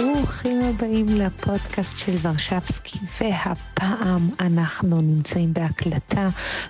[0.00, 6.28] ברוכים הבאים לפודקאסט של ורשבסקי, והפעם אנחנו נמצאים בהקלטה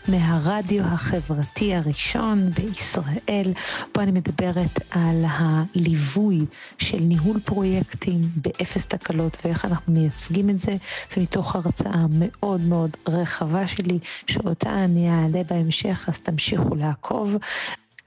[0.09, 3.53] מהרדיו החברתי הראשון בישראל,
[3.95, 6.45] בו אני מדברת על הליווי
[6.79, 10.77] של ניהול פרויקטים באפס תקלות ואיך אנחנו מייצגים את זה.
[11.15, 17.37] זה מתוך הרצאה מאוד מאוד רחבה שלי, שאותה אני אעלה בהמשך, אז תמשיכו לעקוב.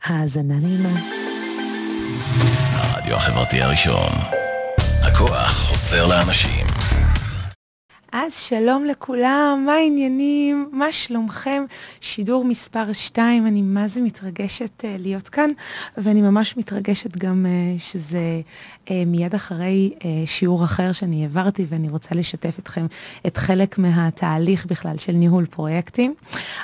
[0.04, 1.00] האזנה נעימה.
[2.74, 4.37] הרדיו החברתי הראשון.
[5.18, 6.77] הכוח חוזר לאנשים.
[8.12, 10.70] אז שלום לכולם, מה העניינים?
[10.72, 11.66] מה שלומכם?
[12.02, 15.50] שידור מספר 2, אני מה זה מתרגשת uh, להיות כאן,
[15.98, 18.42] ואני ממש מתרגשת גם uh, שזה
[18.86, 22.86] uh, מיד אחרי uh, שיעור אחר שאני העברתי, ואני רוצה לשתף אתכם
[23.28, 26.14] את חלק מהתהליך בכלל של ניהול פרויקטים.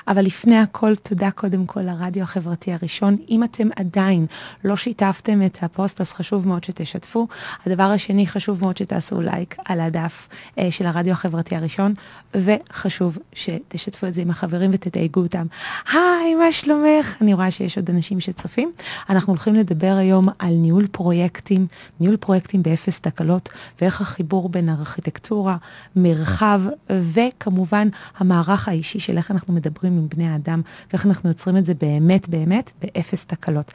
[0.08, 3.16] אבל לפני הכל, תודה קודם כל לרדיו החברתי הראשון.
[3.30, 4.26] אם אתם עדיין
[4.64, 7.28] לא שיתפתם את הפוסט, אז חשוב מאוד שתשתפו.
[7.66, 11.33] הדבר השני, חשוב מאוד שתעשו לייק על הדף uh, של הרדיו החברתי.
[11.34, 11.94] החברתי הראשון,
[12.34, 15.46] וחשוב שתשתפו את זה עם החברים ותתייגו אותם.
[15.92, 17.16] היי, מה שלומך?
[17.22, 18.72] אני רואה שיש עוד אנשים שצופים.
[19.10, 21.68] אנחנו הולכים לדבר היום על ניהול פרויקטים,
[22.00, 23.50] ניהול פרויקטים באפס תקלות,
[23.82, 25.58] ואיך החיבור בין ארכיטקטורה,
[25.96, 30.62] מרחב, וכמובן המערך האישי של איך אנחנו מדברים עם בני האדם,
[30.92, 33.72] ואיך אנחנו יוצרים את זה באמת באמת באפס תקלות.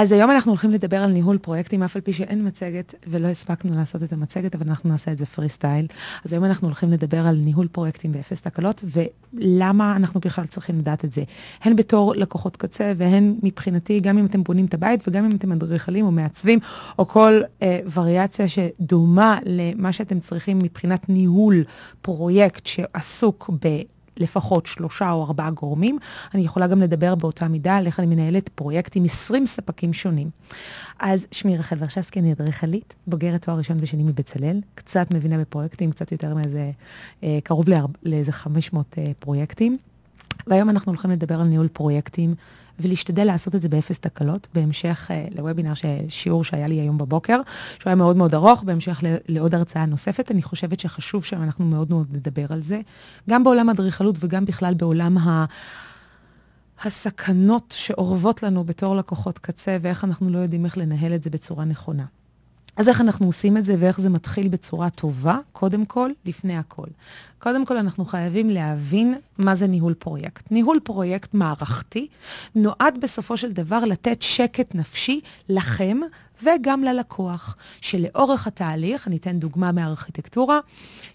[0.00, 3.76] אז היום אנחנו הולכים לדבר על ניהול פרויקטים, אף על פי שאין מצגת ולא הספקנו
[3.76, 5.86] לעשות את המצגת, אבל אנחנו נעשה את זה פרי סטייל.
[6.24, 11.04] אז היום אנחנו הולכים לדבר על ניהול פרויקטים באפס תקלות, ולמה אנחנו בכלל צריכים לדעת
[11.04, 11.22] את זה.
[11.62, 15.52] הן בתור לקוחות קצה, והן מבחינתי, גם אם אתם בונים את הבית, וגם אם אתם
[15.52, 16.58] אדריכלים או מעצבים,
[16.98, 21.64] או כל אה, וריאציה שדומה למה שאתם צריכים מבחינת ניהול
[22.02, 23.80] פרויקט שעסוק ב...
[24.16, 25.98] לפחות שלושה או ארבעה גורמים.
[26.34, 30.30] אני יכולה גם לדבר באותה מידה על איך אני מנהלת פרויקט עם 20 ספקים שונים.
[30.98, 36.12] אז שמי רחל ורשסקי, אני אדריכלית, בוגרת תואר ראשון ושני מבצלאל, קצת מבינה בפרויקטים, קצת
[36.12, 36.70] יותר מאיזה,
[37.24, 37.66] אה, קרוב
[38.02, 39.78] לאיזה 500 אה, פרויקטים.
[40.46, 42.34] והיום אנחנו הולכים לדבר על ניהול פרויקטים
[42.82, 45.72] ולהשתדל לעשות את זה באפס תקלות, בהמשך uh, לוובינר,
[46.08, 47.40] שיעור שהיה לי היום בבוקר,
[47.78, 50.30] שהוא היה מאוד מאוד ארוך, בהמשך לעוד הרצאה נוספת.
[50.30, 52.80] אני חושבת שחשוב שאנחנו מאוד מאוד נדבר על זה,
[53.30, 55.44] גם בעולם האדריכלות וגם בכלל בעולם ה...
[56.84, 61.64] הסכנות שאורבות לנו בתור לקוחות קצה, ואיך אנחנו לא יודעים איך לנהל את זה בצורה
[61.64, 62.04] נכונה.
[62.76, 66.86] אז איך אנחנו עושים את זה ואיך זה מתחיל בצורה טובה, קודם כל, לפני הכל.
[67.42, 70.50] קודם כל, אנחנו חייבים להבין מה זה ניהול פרויקט.
[70.50, 72.08] ניהול פרויקט מערכתי
[72.54, 76.00] נועד בסופו של דבר לתת שקט נפשי לכם
[76.42, 80.58] וגם ללקוח, שלאורך התהליך, אני אתן דוגמה מהארכיטקטורה,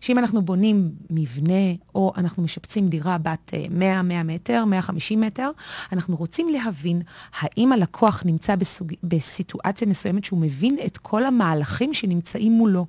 [0.02, 5.52] שאם אנחנו בונים מבנה או אנחנו משפצים דירה בת 100, אה, 100 מטר, 150 מטר,
[5.92, 7.02] אנחנו רוצים להבין
[7.40, 8.94] האם הלקוח נמצא בסוג...
[9.04, 12.86] בסיטואציה מסוימת שהוא מבין את כל המהלכים שנמצאים מולו.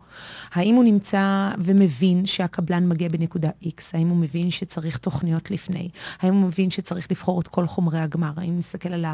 [0.52, 5.88] האם הוא נמצא ומבין שהקבלן מגיע בנקודה X, האם הוא מבין שצריך תוכניות לפני,
[6.20, 9.04] האם הוא מבין שצריך לבחור את כל חומרי הגמר, האם נסתכל על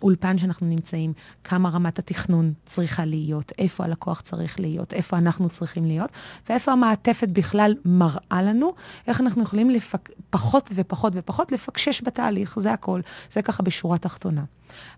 [0.00, 1.12] האולפן שאנחנו נמצאים,
[1.44, 6.10] כמה רמת התכנון צריכה להיות, איפה הלקוח צריך להיות, איפה אנחנו צריכים להיות,
[6.48, 8.72] ואיפה המעטפת בכלל מראה לנו,
[9.06, 10.10] איך אנחנו יכולים לפק...
[10.30, 13.00] פחות ופחות ופחות לפקשש בתהליך, זה הכל.
[13.32, 14.44] זה ככה בשורה תחתונה.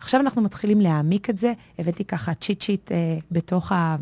[0.01, 3.97] עכשיו אנחנו מתחילים להעמיק את זה, הבאתי ככה צ'יט צ'יט אה, בתוך ה...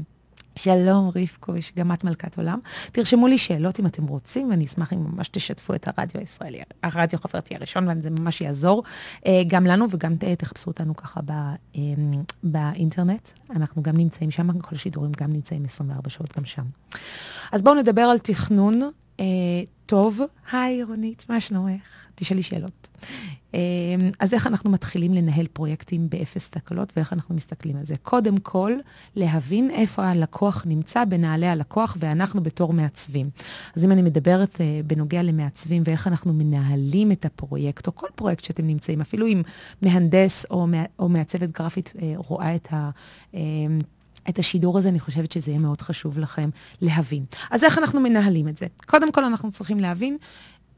[0.57, 2.59] שלום רבקוש, גם את מלכת עולם.
[2.93, 7.19] תרשמו לי שאלות אם אתם רוצים, ואני אשמח אם ממש תשתפו את הרדיו הישראלי, הרדיו
[7.19, 8.83] החברתי הראשון, וזה ממש יעזור
[9.27, 11.81] אה, גם לנו וגם תחפשו אותנו ככה בא, אה,
[12.43, 13.29] באינטרנט.
[13.51, 16.65] אנחנו גם נמצאים שם, כל השידורים גם נמצאים 24 שעות גם שם.
[17.53, 18.81] אז בואו נדבר על תכנון
[19.21, 19.25] אה,
[19.87, 20.21] טוב.
[20.53, 21.83] היי רונית, מה שלומך?
[22.15, 22.89] תשאלי שאלות.
[23.55, 23.59] אמ,
[24.19, 27.95] אז איך אנחנו מתחילים לנהל פרויקטים באפס תקלות ואיך אנחנו מסתכלים על זה?
[28.03, 28.73] קודם כל,
[29.17, 33.31] להבין איפה הלקוח נמצא בנעלי הלקוח ואנחנו בתור מעצבים.
[33.77, 38.45] אז אם אני מדברת אה, בנוגע למעצבים ואיך אנחנו מנהלים את הפרויקט, או כל פרויקט
[38.45, 39.43] שאתם נמצאים, אפילו אם
[39.83, 40.67] מהנדס או,
[40.99, 42.91] או מעצבת גרפית אה, רואה את ה...
[43.35, 43.79] אמ,
[44.29, 46.51] את השידור הזה, אני חושבת שזה יהיה מאוד חשוב לכם
[46.81, 47.25] להבין.
[47.51, 48.67] אז איך אנחנו מנהלים את זה?
[48.87, 50.17] קודם כל, אנחנו צריכים להבין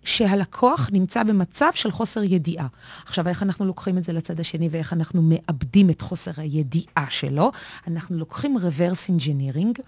[0.05, 2.67] שהלקוח נמצא במצב של חוסר ידיעה.
[3.07, 7.51] עכשיו, איך אנחנו לוקחים את זה לצד השני ואיך אנחנו מאבדים את חוסר הידיעה שלו?
[7.87, 9.83] אנחנו לוקחים reverse engineering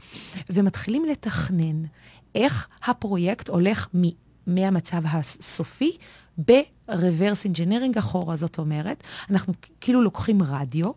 [0.51, 1.83] ומתחילים לתכנן
[2.35, 5.97] איך הפרויקט הולך מ- מהמצב הסופי
[6.39, 10.91] ב-reverse engineering אחורה, זאת אומרת, אנחנו כאילו לוקחים רדיו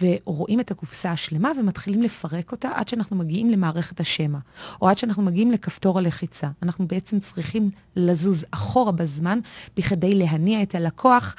[0.00, 4.38] ורואים את הקופסה השלמה ומתחילים לפרק אותה עד שאנחנו מגיעים למערכת השמע,
[4.82, 6.48] או עד שאנחנו מגיעים לכפתור הלחיצה.
[6.62, 9.38] אנחנו בעצם צריכים לזוז אחורה בזמן
[9.76, 11.36] בכדי להניע את הלקוח,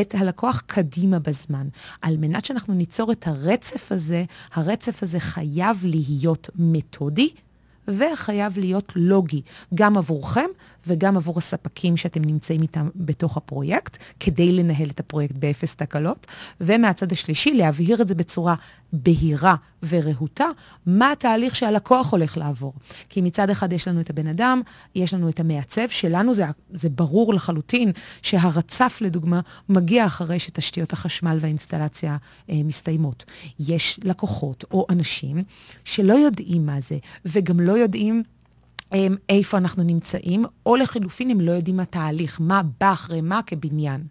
[0.00, 1.68] את הלקוח קדימה בזמן.
[2.02, 7.30] על מנת שאנחנו ניצור את הרצף הזה, הרצף הזה חייב להיות מתודי.
[7.88, 9.42] וחייב להיות לוגי,
[9.74, 10.46] גם עבורכם
[10.86, 16.26] וגם עבור הספקים שאתם נמצאים איתם בתוך הפרויקט, כדי לנהל את הפרויקט באפס תקלות,
[16.60, 18.54] ומהצד השלישי להבהיר את זה בצורה
[18.92, 19.54] בהירה
[19.88, 20.46] ורהוטה,
[20.86, 22.72] מה התהליך שהלקוח הולך לעבור.
[23.08, 24.60] כי מצד אחד יש לנו את הבן אדם,
[24.94, 27.92] יש לנו את המעצב, שלנו זה, זה ברור לחלוטין
[28.22, 32.16] שהרצף, לדוגמה, מגיע אחרי שתשתיות החשמל והאינסטלציה
[32.50, 33.24] אה, מסתיימות.
[33.60, 35.36] יש לקוחות או אנשים
[35.84, 38.22] שלא יודעים מה זה, וגם לא יודעים
[39.28, 44.04] איפה אנחנו נמצאים, או לחילופין, הם לא יודעים מה תהליך, מה בא אחרי מה כבניין.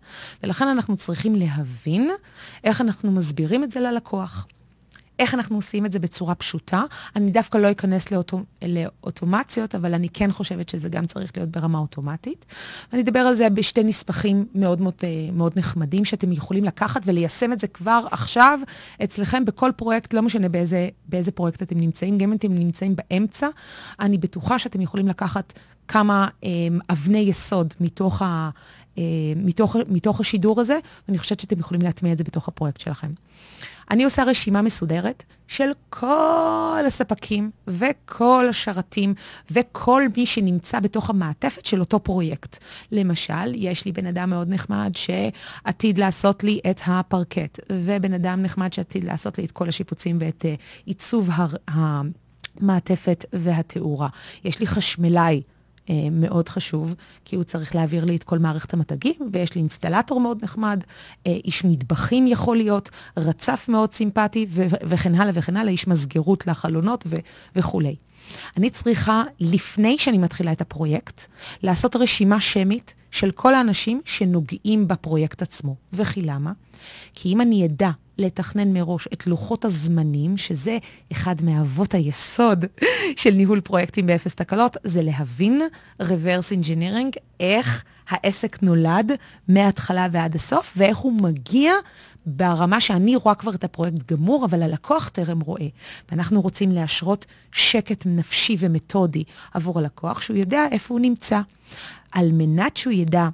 [0.43, 2.11] ולכן אנחנו צריכים להבין
[2.63, 4.47] איך אנחנו מסבירים את זה ללקוח.
[5.21, 6.83] איך אנחנו עושים את זה בצורה פשוטה.
[7.15, 11.79] אני דווקא לא אכנס לאוטו, לאוטומציות, אבל אני כן חושבת שזה גם צריך להיות ברמה
[11.79, 12.45] אוטומטית.
[12.93, 17.53] אני אדבר על זה בשתי נספחים מאוד מאוד, אה, מאוד נחמדים, שאתם יכולים לקחת וליישם
[17.53, 18.59] את זה כבר עכשיו
[19.03, 23.47] אצלכם בכל פרויקט, לא משנה באיזה, באיזה פרויקט אתם נמצאים, גם אם אתם נמצאים באמצע,
[23.99, 25.53] אני בטוחה שאתם יכולים לקחת
[25.87, 26.49] כמה אה,
[26.89, 28.49] אבני יסוד מתוך ה...
[28.97, 29.03] אה,
[29.35, 33.11] מתוך, מתוך השידור הזה, ואני חושבת שאתם יכולים להטמיע את זה בתוך הפרויקט שלכם.
[33.91, 39.13] אני עושה רשימה מסודרת של כל הספקים וכל השרתים
[39.51, 42.57] וכל מי שנמצא בתוך המעטפת של אותו פרויקט.
[42.91, 48.73] למשל, יש לי בן אדם מאוד נחמד שעתיד לעשות לי את הפרקט, ובן אדם נחמד
[48.73, 51.29] שעתיד לעשות לי את כל השיפוצים ואת uh, עיצוב
[51.67, 54.07] המעטפת והתאורה.
[54.43, 55.41] יש לי חשמלאי.
[55.91, 56.95] אה, מאוד חשוב,
[57.25, 60.83] כי הוא צריך להעביר לי את כל מערכת המתגים, ויש לי אינסטלטור מאוד נחמד,
[61.27, 64.45] אה, איש מטבחים יכול להיות, רצף מאוד סימפטי,
[64.83, 67.05] וכן הלאה וכן הלאה, איש מסגרות לחלונות
[67.55, 67.95] וכולי.
[68.57, 71.21] אני צריכה, לפני שאני מתחילה את הפרויקט,
[71.63, 75.75] לעשות רשימה שמית של כל האנשים שנוגעים בפרויקט עצמו.
[75.93, 76.51] וכי למה?
[77.13, 77.91] כי אם אני אדע
[78.21, 80.77] לתכנן מראש את לוחות הזמנים, שזה
[81.11, 82.65] אחד מאבות היסוד
[83.15, 85.61] של ניהול פרויקטים באפס תקלות, זה להבין
[86.01, 89.11] reverse engineering, איך העסק נולד
[89.47, 91.73] מההתחלה ועד הסוף, ואיך הוא מגיע
[92.25, 95.67] ברמה שאני רואה כבר את הפרויקט גמור, אבל הלקוח טרם רואה.
[96.11, 101.41] ואנחנו רוצים להשרות שקט נפשי ומתודי עבור הלקוח, שהוא יודע איפה הוא נמצא.
[102.11, 103.29] על מנת שהוא ידע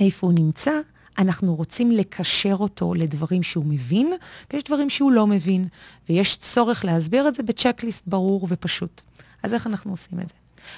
[0.00, 0.72] איפה הוא נמצא,
[1.18, 4.12] אנחנו רוצים לקשר אותו לדברים שהוא מבין,
[4.52, 5.64] ויש דברים שהוא לא מבין,
[6.08, 9.02] ויש צורך להסביר את זה ב checklist ברור ופשוט.
[9.42, 10.34] אז איך אנחנו עושים את זה?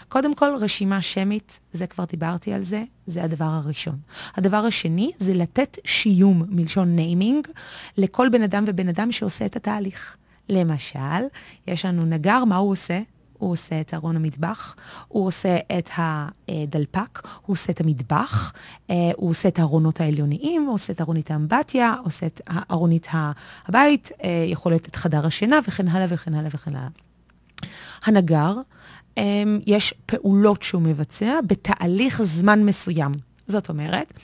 [0.08, 3.98] קודם כל, רשימה שמית, זה כבר דיברתי על זה, זה הדבר הראשון.
[4.36, 7.48] הדבר השני זה לתת שיום, מלשון naming,
[7.96, 10.16] לכל בן אדם ובן אדם שעושה את התהליך.
[10.48, 11.24] למשל,
[11.66, 13.00] יש לנו נגר, מה הוא עושה?
[13.40, 14.76] הוא עושה את ארון המטבח,
[15.08, 18.52] הוא עושה את הדלפק, הוא עושה את המטבח,
[18.90, 22.40] אה, הוא עושה את הארונות העליוניים, הוא עושה את ארונית האמבטיה, עושה את
[22.70, 23.06] ארונית
[23.68, 26.88] הבית, אה, יכול להיות את חדר השינה וכן הלאה וכן הלאה וכן הלאה.
[28.04, 28.56] הנגר,
[29.18, 33.12] אה, יש פעולות שהוא מבצע בתהליך זמן מסוים.
[33.46, 34.14] זאת אומרת,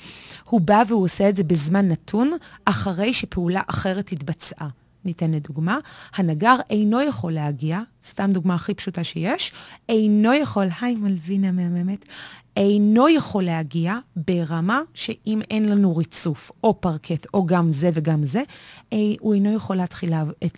[0.45, 2.33] הוא בא והוא עושה את זה בזמן נתון,
[2.65, 4.69] אחרי שפעולה אחרת התבצעה.
[5.05, 5.79] ניתן לדוגמה,
[6.15, 9.53] הנגר אינו יכול להגיע, סתם דוגמה הכי פשוטה שיש,
[9.89, 12.05] אינו יכול, היי מלווינה מהממת,
[12.57, 18.43] אינו יכול להגיע ברמה שאם אין לנו ריצוף או פרקט או גם זה וגם זה,
[18.93, 20.13] אי, הוא אינו יכול להתחיל,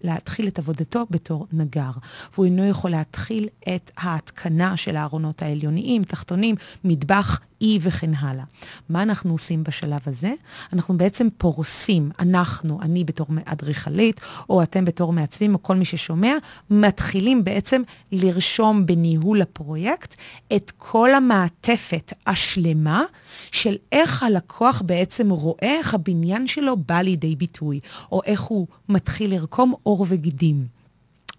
[0.04, 1.90] להתחיל את עבודתו בתור נגר.
[2.32, 8.44] והוא אינו יכול להתחיל את ההתקנה של הארונות העליוניים, תחתונים, מטבח, אי וכן הלאה.
[8.88, 10.32] מה אנחנו עושים בשלב הזה?
[10.72, 16.34] אנחנו בעצם פורסים, אנחנו, אני בתור אדריכלית, או אתם בתור מעצבים, או כל מי ששומע,
[16.70, 20.14] מתחילים בעצם לרשום בניהול הפרויקט
[20.56, 23.04] את כל המעטפת השלמה
[23.52, 27.80] של איך הלקוח בעצם רואה איך הבניין שלו בא לידי ביטוי,
[28.12, 30.77] או איך הוא מתחיל לרקום עור וגידים.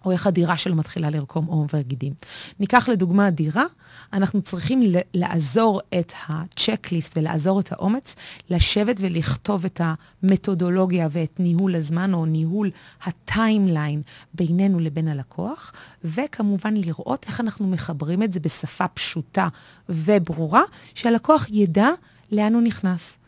[0.04, 2.12] או איך הדירה שלו מתחילה לרקום עור וגידים.
[2.60, 3.64] ניקח לדוגמה דירה,
[4.12, 4.82] אנחנו צריכים
[5.14, 8.16] לעזור את הצ'קליסט ולעזור את האומץ,
[8.50, 12.70] לשבת ולכתוב את המתודולוגיה ואת ניהול הזמן או ניהול
[13.02, 14.02] הטיימליין
[14.34, 15.72] בינינו לבין הלקוח,
[16.04, 19.48] וכמובן לראות איך אנחנו מחברים את זה בשפה פשוטה
[19.88, 20.62] וברורה,
[20.94, 21.88] שהלקוח ידע
[22.32, 23.18] לאן הוא נכנס.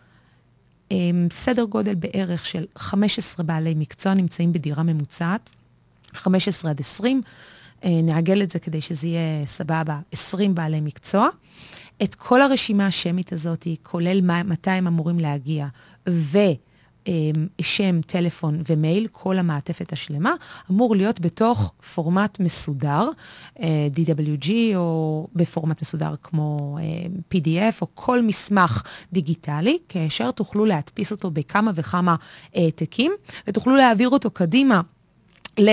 [0.90, 5.50] אמ, סדר גודל בערך של 15 בעלי מקצוע נמצאים בדירה ממוצעת,
[6.14, 7.22] 15 עד 20.
[7.84, 11.28] אה, נעגל את זה כדי שזה יהיה סבבה, 20 בעלי מקצוע.
[12.02, 15.66] את כל הרשימה השמית הזאת, כולל מתי הם אמורים להגיע,
[16.08, 16.38] ו...
[17.06, 20.34] אמ, שם, טלפון ומייל, כל המעטפת השלמה,
[20.70, 23.08] אמור להיות בתוך פורמט מסודר,
[23.60, 31.10] אה, DWG או בפורמט מסודר כמו אה, PDF או כל מסמך דיגיטלי, כאשר תוכלו להדפיס
[31.10, 32.16] אותו בכמה וכמה
[32.54, 33.12] העתקים,
[33.46, 34.80] ותוכלו להעביר אותו קדימה
[35.58, 35.70] ל...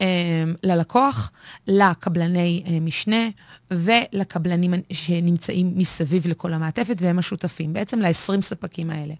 [0.00, 1.30] אמ, ללקוח,
[1.66, 3.28] לקבלני אה, משנה
[3.70, 9.14] ולקבלנים שנמצאים מסביב לכל המעטפת, והם השותפים, בעצם ל-20 ספקים האלה.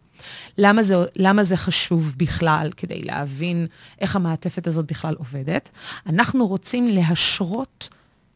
[0.58, 3.66] למה זה, למה זה חשוב בכלל, כדי להבין
[4.00, 5.70] איך המעטפת הזאת בכלל עובדת?
[6.06, 7.88] אנחנו רוצים להשרות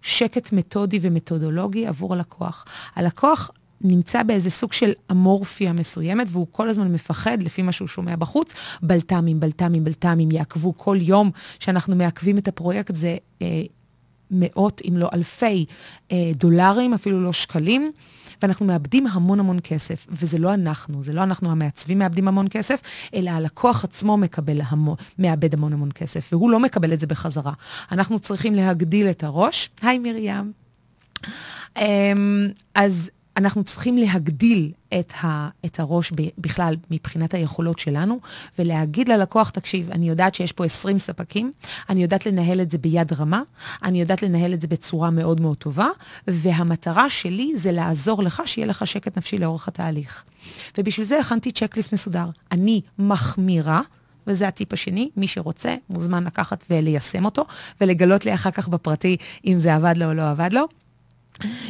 [0.03, 2.65] שקט מתודי ומתודולוגי עבור הלקוח.
[2.95, 3.51] הלקוח
[3.83, 8.53] נמצא באיזה סוג של אמורפיה מסוימת, והוא כל הזמן מפחד, לפי מה שהוא שומע בחוץ,
[8.83, 13.63] בלת"מים, בלת"מים, בלת"מים, יעקבו כל יום שאנחנו מעכבים את הפרויקט, זה אה,
[14.31, 15.65] מאות, אם לא אלפי
[16.13, 17.93] אה, דולרים, אפילו לא שקלים.
[18.43, 22.81] ואנחנו מאבדים המון המון כסף, וזה לא אנחנו, זה לא אנחנו המעצבים מאבדים המון כסף,
[23.15, 27.53] אלא הלקוח עצמו מקבל המון, מאבד המון המון כסף, והוא לא מקבל את זה בחזרה.
[27.93, 29.71] אנחנו צריכים להגדיל את הראש.
[29.83, 30.53] היי מרים.
[31.79, 31.81] Um,
[32.75, 38.21] אז אנחנו צריכים להגדיל את, ה, את הראש בכלל מבחינת היכולות שלנו,
[38.59, 41.53] ולהגיד ללקוח, תקשיב, אני יודעת שיש פה 20 ספקים,
[41.91, 43.43] אני יודעת לנהל את זה ביד רמה,
[43.83, 45.89] אני יודעת לנהל את זה בצורה מאוד מאוד טובה,
[46.27, 50.25] והמטרה שלי זה לעזור לך שיהיה לך שקט נפשי לאורך התהליך.
[50.79, 52.27] ובשביל זה הכנתי צ'קליסט מסודר.
[52.53, 53.81] אני מחמירה.
[54.27, 57.45] וזה הטיפ השני, מי שרוצה מוזמן לקחת וליישם אותו,
[57.81, 60.67] ולגלות לי אחר כך בפרטי אם זה עבד לו או לא עבד לו.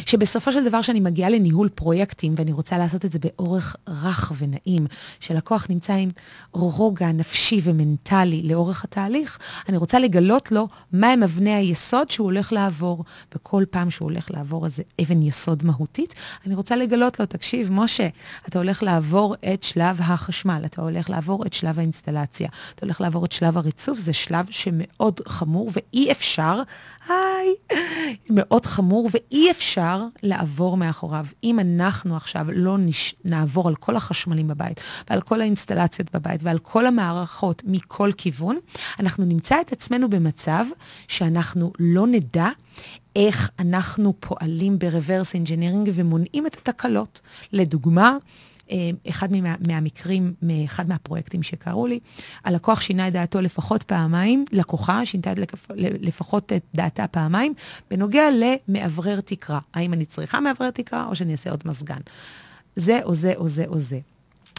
[0.07, 4.87] שבסופו של דבר, כשאני מגיעה לניהול פרויקטים, ואני רוצה לעשות את זה באורך רך ונעים,
[5.21, 6.09] שלקוח נמצא עם
[6.53, 9.39] רוגע נפשי ומנטלי לאורך התהליך,
[9.69, 13.05] אני רוצה לגלות לו מהם אבני היסוד שהוא הולך לעבור.
[13.35, 16.15] וכל פעם שהוא הולך לעבור איזה אבן יסוד מהותית,
[16.47, 18.09] אני רוצה לגלות לו, תקשיב, משה,
[18.49, 23.25] אתה הולך לעבור את שלב החשמל, אתה הולך לעבור את שלב האינסטלציה, אתה הולך לעבור
[23.25, 26.63] את שלב הריצוף, זה שלב שמאוד חמור ואי אפשר
[27.09, 27.55] היי,
[28.31, 31.27] מאוד חמור, ואי אפשר לעבור מאחוריו.
[31.45, 33.15] אם אנחנו עכשיו לא נש...
[33.25, 34.81] נעבור על כל החשמלים בבית,
[35.11, 38.59] ועל כל האינסטלציות בבית, ועל כל המערכות מכל כיוון,
[39.01, 40.65] אנחנו נמצא את עצמנו במצב
[41.09, 42.49] שאנחנו לא נדע
[43.17, 47.21] איך אנחנו פועלים ב reverse engineering ומונעים את התקלות.
[47.53, 48.17] לדוגמה,
[49.09, 52.01] אחד מה, מהמקרים, מאחד מהפרויקטים שקרו לי,
[52.45, 55.31] הלקוח שינה את דעתו לפחות פעמיים, לקוחה שינתה
[55.77, 57.55] לפחות את דעתה פעמיים,
[57.91, 59.61] בנוגע למאוורר תקרה.
[59.75, 62.01] האם אני צריכה מאוורר תקרה או שאני אעשה עוד מזגן.
[62.77, 63.99] זה או זה או זה או זה.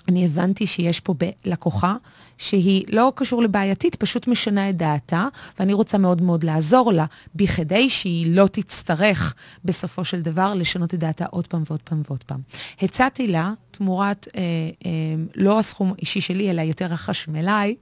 [0.07, 1.13] אני הבנתי שיש פה
[1.45, 1.95] לקוחה
[2.37, 5.27] שהיא לא קשור לבעייתית, פשוט משנה את דעתה,
[5.59, 7.05] ואני רוצה מאוד מאוד לעזור לה,
[7.35, 12.23] בכדי שהיא לא תצטרך בסופו של דבר לשנות את דעתה עוד פעם ועוד פעם ועוד
[12.23, 12.39] פעם.
[12.81, 14.41] הצעתי לה, תמורת אה,
[14.85, 14.91] אה,
[15.35, 17.75] לא הסכום אישי שלי, אלא יותר החשמלאי,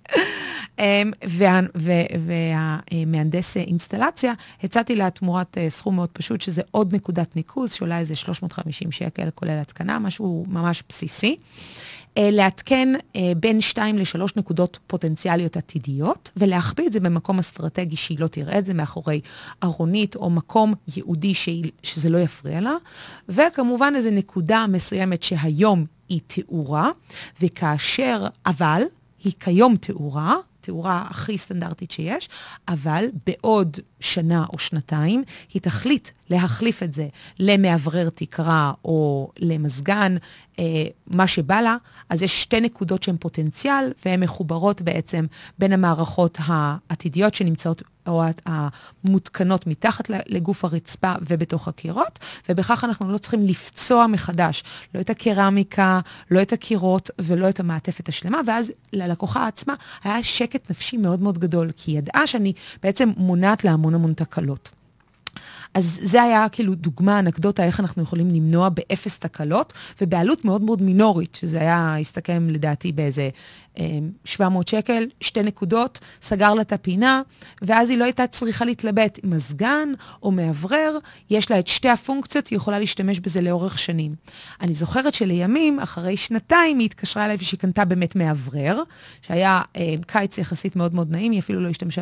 [0.80, 1.60] אה, וה,
[2.26, 8.16] והמהנדס אינסטלציה, הצעתי לה תמורת אה, סכום מאוד פשוט, שזה עוד נקודת ניקוז, שעולה איזה
[8.16, 11.38] 350 שקל, כולל התקנה, משהו ממש בסיסי.
[12.18, 18.20] אה, לעדכן אה, בין 2 ל-3 נקודות פוטנציאליות עתידיות, ולהחביא את זה במקום אסטרטגי שהיא
[18.20, 19.22] לא תראה את זה מאחורי
[19.64, 22.76] ארונית או מקום ייעודי שהיא, שזה לא יפריע לה,
[23.30, 26.90] וכמובן איזו נקודה מסוימת שהיום היא תאורה,
[27.42, 28.82] וכאשר, אבל,
[29.24, 32.30] היא כיום תאורה, תאורה הכי סטנדרטית שיש,
[32.68, 37.08] אבל בעוד שנה או שנתיים היא תחליט להחליף את זה
[37.40, 40.16] למאוורר תקרה או למזגן,
[40.60, 41.76] אה, מה שבא לה,
[42.10, 45.26] אז יש שתי נקודות שהן פוטנציאל והן מחוברות בעצם
[45.60, 53.46] בין המערכות העתידיות שנמצאות או המותקנות מתחת לגוף הרצפה ובתוך הקירות, ובכך אנחנו לא צריכים
[53.46, 54.64] לפצוע מחדש
[54.96, 56.00] לא את הקרמיקה,
[56.32, 61.38] לא את הקירות ולא את המעטפת השלמה, ואז ללקוחה עצמה היה שקט נפשי מאוד מאוד
[61.38, 62.54] גדול, כי היא ידעה שאני
[62.84, 64.72] בעצם מונעת לה המון המון תקלות.
[65.74, 70.82] אז זה היה כאילו דוגמה, אנקדוטה, איך אנחנו יכולים למנוע באפס תקלות, ובעלות מאוד מאוד
[70.82, 73.30] מינורית, שזה היה, הסתכם לדעתי באיזה
[74.26, 77.22] 700 אמ, שקל, שתי נקודות, סגר לה את הפינה,
[77.62, 80.98] ואז היא לא הייתה צריכה להתלבט עם מזגן או מאוורר,
[81.30, 84.16] יש לה את שתי הפונקציות, היא יכולה להשתמש בזה לאורך שנים.
[84.62, 88.84] אני זוכרת שלימים, אחרי שנתיים, היא התקשרה אליי ושהיא קנתה באמת מאוורר,
[89.22, 92.02] שהיה אה, קיץ יחסית מאוד מאוד נעים, היא אפילו לא השתמשה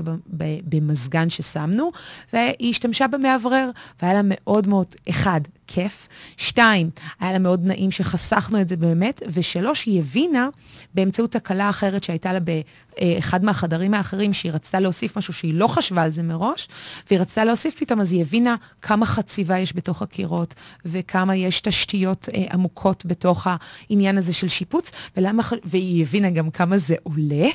[0.64, 1.92] במזגן ששמנו,
[2.34, 3.59] והיא השתמשה במאוורר,
[4.02, 6.08] והיה לה מאוד מאוד, אחד, כיף.
[6.38, 9.22] שתיים, היה לה מאוד נעים שחסכנו את זה באמת.
[9.28, 10.48] ושלוש, היא הבינה
[10.94, 16.04] באמצעות תקלה אחרת שהייתה לה באחד מהחדרים האחרים, שהיא רצתה להוסיף משהו שהיא לא חשבה
[16.04, 16.68] על זה מראש,
[17.10, 22.30] והיא רצתה להוסיף פתאום, אז היא הבינה כמה חציבה יש בתוך הקירות, וכמה יש תשתיות
[22.36, 23.48] אה, עמוקות בתוך
[23.90, 27.48] העניין הזה של שיפוץ, ולמה, והיא הבינה גם כמה זה עולה,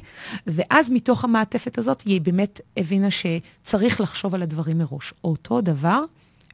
[0.46, 5.14] ואז מתוך המעטפת הזאת היא באמת הבינה שצריך לחשוב על הדברים מראש.
[5.24, 6.04] אותו דבר,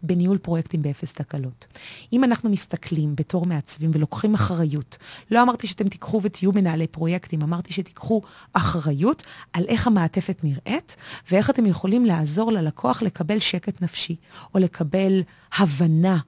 [0.02, 1.66] בניהול פרויקטים באפס תקלות.
[2.12, 4.99] אם אנחנו מסתכלים בתור מעצבים ולוקחים אחריות,
[5.30, 8.21] לא אמרתי שאתם תיקחו ותהיו מנהלי פרויקטים, אמרתי שתיקחו
[8.52, 10.97] אחריות על איך המעטפת נראית
[11.30, 14.16] ואיך אתם יכולים לעזור ללקוח לקבל שקט נפשי,
[14.54, 15.23] או לקבל
[15.59, 16.19] הבנה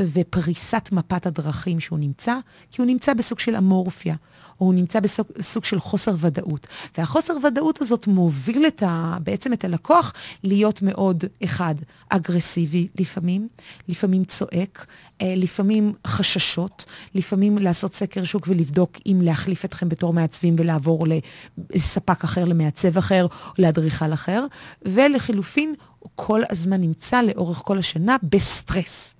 [0.00, 2.38] ופריסת מפת הדרכים שהוא נמצא,
[2.70, 4.14] כי הוא נמצא בסוג של אמורפיה.
[4.60, 6.66] או הוא נמצא בסוג, בסוג של חוסר ודאות.
[6.98, 10.12] והחוסר ודאות הזאת מוביל את ה, בעצם את הלקוח
[10.44, 11.74] להיות מאוד, אחד,
[12.08, 13.48] אגרסיבי לפעמים,
[13.88, 14.86] לפעמים צועק,
[15.22, 16.84] אה, לפעמים חששות,
[17.14, 21.06] לפעמים לעשות סקר שוק ולבדוק אם להחליף אתכם בתור מעצבים ולעבור
[21.70, 24.46] לספק אחר, למעצב אחר, או לאדריכל אחר,
[24.82, 29.15] ולחילופין, הוא כל הזמן נמצא לאורך כל השנה בסטרס.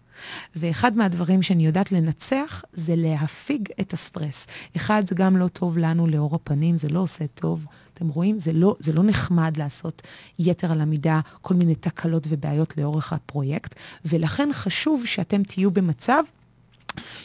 [0.56, 4.46] ואחד מהדברים שאני יודעת לנצח זה להפיג את הסטרס.
[4.76, 7.66] אחד, זה גם לא טוב לנו לאור הפנים, זה לא עושה טוב.
[7.94, 8.38] אתם רואים?
[8.38, 10.02] זה לא, זה לא נחמד לעשות
[10.38, 16.22] יתר על המידה כל מיני תקלות ובעיות לאורך הפרויקט, ולכן חשוב שאתם תהיו במצב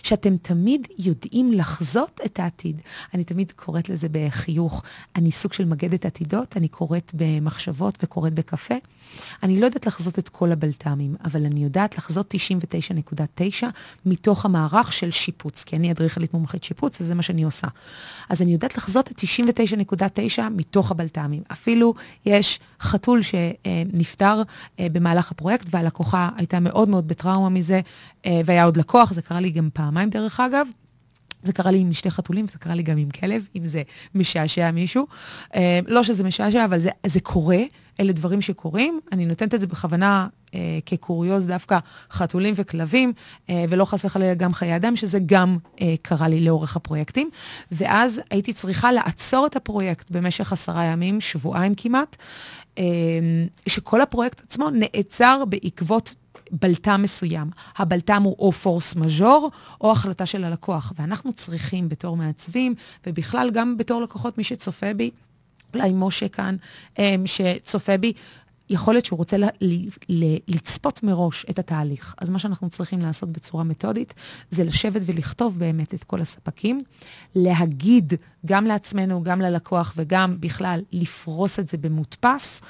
[0.03, 2.81] שאתם תמיד יודעים לחזות את העתיד.
[3.13, 4.83] אני תמיד קוראת לזה בחיוך,
[5.15, 8.75] אני סוג של מגדת עתידות, אני קוראת במחשבות וקוראת בקפה.
[9.43, 13.65] אני לא יודעת לחזות את כל הבלת"מים, אבל אני יודעת לחזות 99.9
[14.05, 17.67] מתוך המערך של שיפוץ, כי אני אדריכלית מומחית שיפוץ, אז זה מה שאני עושה.
[18.29, 21.43] אז אני יודעת לחזות את 99.9 מתוך הבלת"מים.
[21.51, 21.93] אפילו
[22.25, 24.41] יש חתול שנפטר
[24.79, 27.81] אה, במהלך הפרויקט, והלקוחה הייתה מאוד מאוד בטראומה מזה,
[28.25, 30.67] אה, והיה עוד לקוח, זה קרה לי גם פעמיים דרך אגב.
[31.43, 33.81] זה קרה לי עם שתי חתולים, זה קרה לי גם עם כלב, אם זה
[34.15, 35.07] משעשע מישהו.
[35.55, 37.59] אה, לא שזה משעשע, אבל זה, זה קורה,
[37.99, 38.99] אלה דברים שקורים.
[39.11, 41.79] אני נותנת את זה בכוונה אה, כקוריוז דווקא
[42.11, 43.13] חתולים וכלבים,
[43.49, 47.29] אה, ולא חס וחלילה גם חיי אדם, שזה גם אה, קרה לי לאורך הפרויקטים.
[47.71, 52.15] ואז הייתי צריכה לעצור את הפרויקט במשך עשרה ימים, שבועיים כמעט,
[52.77, 52.83] אה,
[53.67, 56.15] שכל הפרויקט עצמו נעצר בעקבות
[56.51, 57.49] בלטם מסוים.
[57.77, 60.93] הבלטם הוא או פורס מז'ור או החלטה של הלקוח.
[60.99, 62.75] ואנחנו צריכים בתור מעצבים,
[63.07, 65.11] ובכלל גם בתור לקוחות, מי שצופה בי,
[65.73, 66.55] אולי משה כאן,
[66.99, 68.13] אמ, שצופה בי,
[68.69, 72.15] יכול להיות שהוא רוצה ל, ל, ל, לצפות מראש את התהליך.
[72.17, 74.13] אז מה שאנחנו צריכים לעשות בצורה מתודית,
[74.49, 76.79] זה לשבת ולכתוב באמת את כל הספקים,
[77.35, 78.13] להגיד
[78.45, 82.61] גם לעצמנו, גם ללקוח וגם בכלל לפרוס את זה במודפס.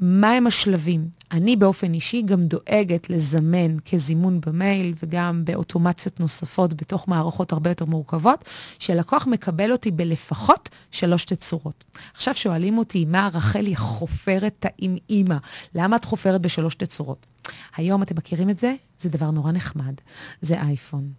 [0.00, 1.08] מהם השלבים?
[1.32, 7.84] אני באופן אישי גם דואגת לזמן כזימון במייל וגם באוטומציות נוספות בתוך מערכות הרבה יותר
[7.84, 8.44] מורכבות,
[8.78, 11.84] שלקוח מקבל אותי בלפחות שלוש תצורות.
[12.14, 15.36] עכשיו שואלים אותי, מה רחלי חופרת עם אימא?
[15.74, 17.26] למה את חופרת בשלוש תצורות?
[17.76, 18.74] היום אתם מכירים את זה?
[19.00, 19.94] זה דבר נורא נחמד.
[20.42, 21.10] זה אייפון.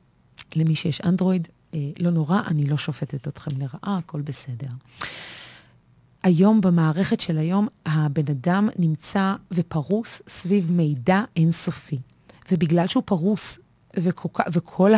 [0.55, 4.67] למי שיש אנדרואיד, אה, לא נורא, אני לא שופטת אתכם לרעה, הכל בסדר.
[6.23, 11.99] היום, במערכת של היום, הבן אדם נמצא ופרוס סביב מידע אינסופי.
[12.51, 13.60] ובגלל שהוא פרוס,
[13.97, 14.91] וכל, וכל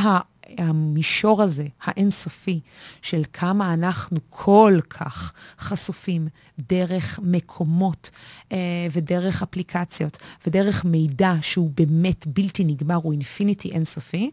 [0.57, 2.59] המישור הזה, האינסופי,
[3.01, 6.27] של כמה אנחנו כל כך חשופים
[6.59, 8.09] דרך מקומות
[8.51, 8.57] אה,
[8.91, 14.31] ודרך אפליקציות ודרך מידע שהוא באמת בלתי נגמר, הוא אינפיניטי אינסופי,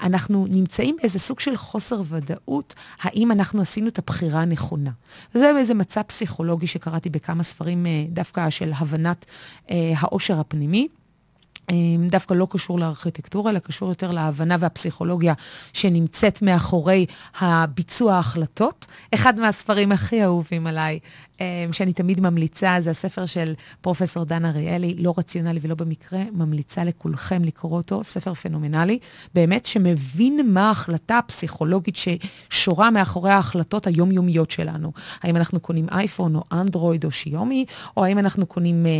[0.00, 4.90] אנחנו נמצאים באיזה סוג של חוסר ודאות, האם אנחנו עשינו את הבחירה הנכונה.
[5.34, 9.26] וזה איזה מצב פסיכולוגי שקראתי בכמה ספרים אה, דווקא של הבנת
[9.70, 10.88] אה, העושר הפנימי.
[11.70, 11.74] אה,
[12.10, 15.34] דווקא לא קשור לארכיטקטורה, אלא קשור יותר להבנה והפסיכולוגיה
[15.72, 17.06] שנמצאת מאחורי
[17.40, 18.86] הביצוע ההחלטות.
[19.14, 20.98] אחד מהספרים הכי אהובים עליי
[21.72, 27.42] שאני תמיד ממליצה, זה הספר של פרופסור דן אריאלי, לא רציונלי ולא במקרה, ממליצה לכולכם
[27.44, 28.98] לקרוא אותו, ספר פנומנלי,
[29.34, 34.92] באמת, שמבין מה ההחלטה הפסיכולוגית ששורה מאחורי ההחלטות היומיומיות שלנו.
[35.22, 37.64] האם אנחנו קונים אייפון או אנדרואיד או שיומי,
[37.96, 38.90] או האם אנחנו קונים אה,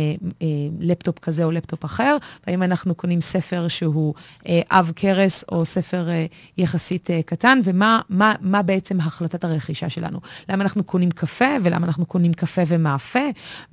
[0.41, 0.47] אה,
[0.79, 4.13] לפטופ כזה או לפטופ אחר, והאם אנחנו קונים ספר שהוא
[4.47, 6.25] אה, עב כרס או ספר אה,
[6.57, 10.19] יחסית אה, קטן, ומה מה, מה בעצם החלטת הרכישה שלנו.
[10.49, 12.28] למה אנחנו קונים קפה ולמה אנחנו קונים...
[12.29, 13.19] עם קפה ומאפה,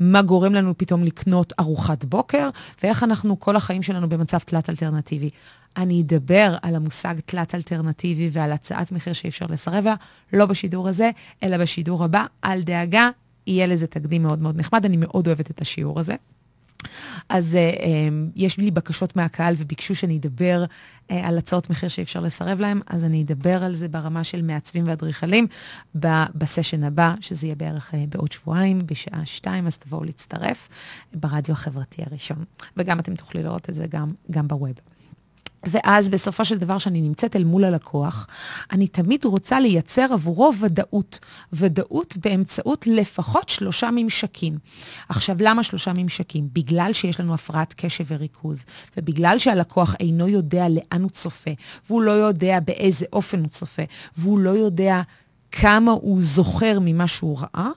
[0.01, 2.51] מה גורם לנו פתאום לקנות ארוחת בוקר,
[2.83, 5.31] ואיך אנחנו כל החיים שלנו במצב תלת אלטרנטיבי.
[5.77, 9.95] אני אדבר על המושג תלת אלטרנטיבי ועל הצעת מחיר שאי אפשר לסרב לה,
[10.33, 11.11] לא בשידור הזה,
[11.43, 12.25] אלא בשידור הבא.
[12.45, 13.11] אל דאגה,
[13.47, 16.15] יהיה לזה תקדים מאוד מאוד נחמד, אני מאוד אוהבת את השיעור הזה.
[17.29, 20.65] אז אה, אה, יש לי בקשות מהקהל וביקשו שאני אדבר
[21.11, 24.43] אה, על הצעות מחיר שאי אפשר לסרב להם, אז אני אדבר על זה ברמה של
[24.43, 25.47] מעצבים ואדריכלים
[26.35, 30.69] בסשן הבא, שזה יהיה בערך אה, בעוד שבועיים, בשעה שתיים, אז תבואו להצטרף
[31.15, 32.45] ברדיו החברתי הראשון.
[32.77, 34.96] וגם אתם תוכלו לראות את זה גם, גם בווב.
[35.65, 38.27] ואז בסופו של דבר, שאני נמצאת אל מול הלקוח,
[38.73, 41.19] אני תמיד רוצה לייצר עבורו ודאות.
[41.53, 44.59] ודאות באמצעות לפחות שלושה ממשקים.
[45.09, 46.49] עכשיו, למה שלושה ממשקים?
[46.53, 48.65] בגלל שיש לנו הפרעת קשב וריכוז,
[48.97, 51.51] ובגלל שהלקוח אינו יודע לאן הוא צופה,
[51.89, 53.83] והוא לא יודע באיזה אופן הוא צופה,
[54.17, 55.03] והוא לא יודע
[55.53, 57.69] כמה הוא זוכר ממה שהוא ראה,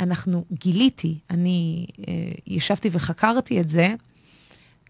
[0.00, 2.14] אנחנו גיליתי, אני אה,
[2.46, 3.94] ישבתי וחקרתי את זה,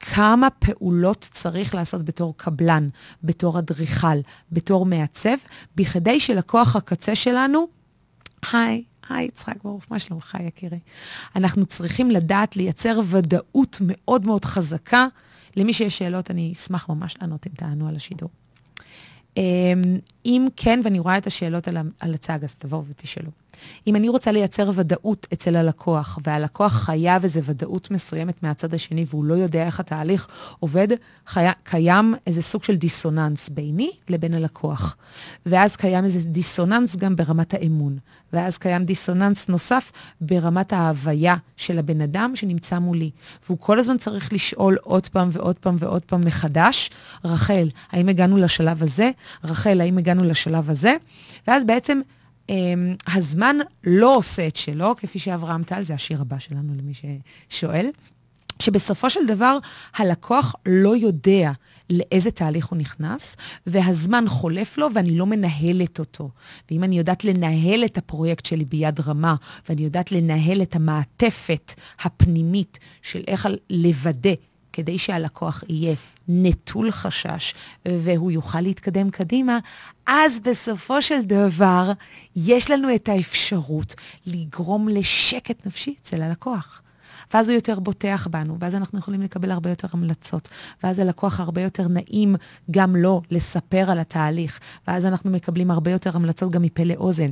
[0.01, 2.89] כמה פעולות צריך לעשות בתור קבלן,
[3.25, 4.19] בתור אדריכל,
[4.53, 5.37] בתור מעצב,
[5.77, 7.67] בכדי שלקוח הקצה שלנו,
[8.53, 10.79] היי, היי יצחק ברוך, מה שלומך יקירי?
[11.37, 15.07] אנחנו צריכים לדעת לייצר ודאות מאוד מאוד חזקה.
[15.57, 18.29] למי שיש שאלות, אני אשמח ממש לענות אם תענו על השידור.
[19.37, 19.43] אמ,
[20.27, 21.69] אם כן, ואני רואה את השאלות
[22.01, 23.31] על הצג, אז תבואו ותשאלו.
[23.87, 29.25] אם אני רוצה לייצר ודאות אצל הלקוח, והלקוח חייב איזו ודאות מסוימת מהצד השני, והוא
[29.25, 30.29] לא יודע איך התהליך
[30.61, 30.89] עובד,
[31.27, 31.47] חי...
[31.63, 34.97] קיים איזה סוג של דיסוננס ביני לבין הלקוח.
[35.47, 37.99] ואז קיים איזה דיסוננס גם ברמת האמון.
[38.33, 43.11] ואז קיים דיסוננס נוסף ברמת ההוויה של הבן אדם שנמצא מולי.
[43.47, 46.91] והוא כל הזמן צריך לשאול עוד פעם ועוד פעם ועוד פעם מחדש,
[47.25, 49.11] רחל, האם הגענו לשלב הזה?
[49.45, 50.95] רחל, האם הגענו לשלב הזה?
[51.49, 52.01] ואז בעצם
[53.07, 56.93] הזמן לא עושה את שלו, כפי שאברהם טל, זה השיר הבא שלנו למי
[57.51, 57.91] ששואל,
[58.63, 59.59] שבסופו של דבר
[59.97, 61.53] הלקוח לא יודע
[61.91, 66.31] לאיזה תהליך הוא נכנס, והזמן חולף לו ואני לא מנהלת אותו.
[66.71, 69.35] ואם אני יודעת לנהל את הפרויקט שלי ביד רמה,
[69.69, 74.35] ואני יודעת לנהל את המעטפת הפנימית של איך לוודא
[74.73, 75.95] כדי שהלקוח יהיה
[76.29, 77.55] נטול חשש
[77.89, 79.59] והוא יוכל להתקדם קדימה,
[80.07, 81.93] אז בסופו של דבר
[82.37, 83.95] יש לנו את האפשרות
[84.27, 86.83] לגרום לשקט נפשי אצל הלקוח.
[87.35, 90.49] ואז הוא יותר בוטח בנו, ואז אנחנו יכולים לקבל הרבה יותר המלצות,
[90.83, 92.37] ואז הלקוח הרבה יותר נעים
[92.71, 97.31] גם לו לספר על התהליך, ואז אנחנו מקבלים הרבה יותר המלצות גם מפה לאוזן.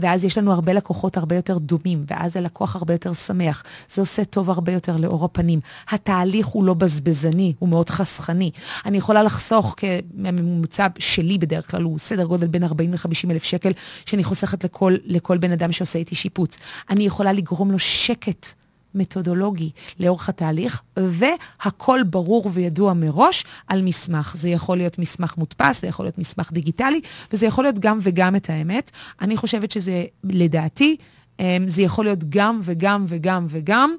[0.00, 3.62] ואז יש לנו הרבה לקוחות הרבה יותר דומים, ואז הלקוח הרבה יותר שמח.
[3.88, 5.60] זה עושה טוב הרבה יותר לאור הפנים.
[5.88, 8.50] התהליך הוא לא בזבזני, הוא מאוד חסכני.
[8.86, 13.72] אני יכולה לחסוך, כממוצע שלי בדרך כלל, הוא סדר גודל בין 40 ל-50 אלף שקל,
[14.06, 16.58] שאני חוסכת לכל, לכל בן אדם שעושה איתי שיפוץ.
[16.90, 18.59] אני יכולה לגרום לו שקט.
[18.94, 24.36] מתודולוגי לאורך התהליך, והכל ברור וידוע מראש על מסמך.
[24.38, 27.00] זה יכול להיות מסמך מודפס, זה יכול להיות מסמך דיגיטלי,
[27.32, 28.90] וזה יכול להיות גם וגם את האמת.
[29.20, 30.96] אני חושבת שזה, לדעתי,
[31.40, 33.96] אמ, זה יכול להיות גם וגם וגם וגם.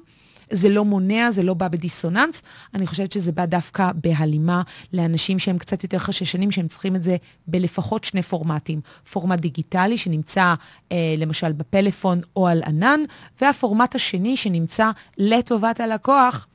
[0.52, 2.42] זה לא מונע, זה לא בא בדיסוננס.
[2.74, 4.62] אני חושבת שזה בא דווקא בהלימה
[4.92, 8.80] לאנשים שהם קצת יותר חששנים, שהם צריכים את זה בלפחות שני פורמטים.
[9.12, 10.54] פורמט דיגיטלי שנמצא
[10.92, 13.00] אה, למשל בפלאפון או על ענן,
[13.40, 16.46] והפורמט השני שנמצא לטובת הלקוח.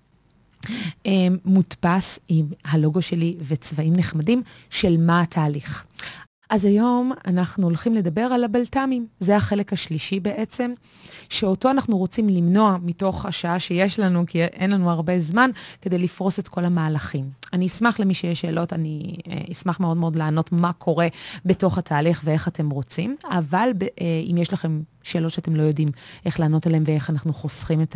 [1.06, 1.12] אה,
[1.46, 5.86] מודפס עם הלוגו שלי וצבעים נחמדים של מה התהליך.
[6.50, 9.08] אז היום אנחנו הולכים לדבר על הבלת"מים.
[9.20, 10.72] זה החלק השלישי בעצם,
[11.30, 15.50] שאותו אנחנו רוצים למנוע מתוך השעה שיש לנו, כי אין לנו הרבה זמן,
[15.82, 17.30] כדי לפרוס את כל המהלכים.
[17.54, 21.08] אני אשמח למי שיש שאלות, אני אה, אשמח מאוד מאוד לענות מה קורה
[21.46, 23.70] בתוך התהליך ואיך אתם רוצים, אבל
[24.02, 25.88] אה, אם יש לכם שאלות שאתם לא יודעים
[26.26, 27.96] איך לענות עליהן ואיך אנחנו חוסכים את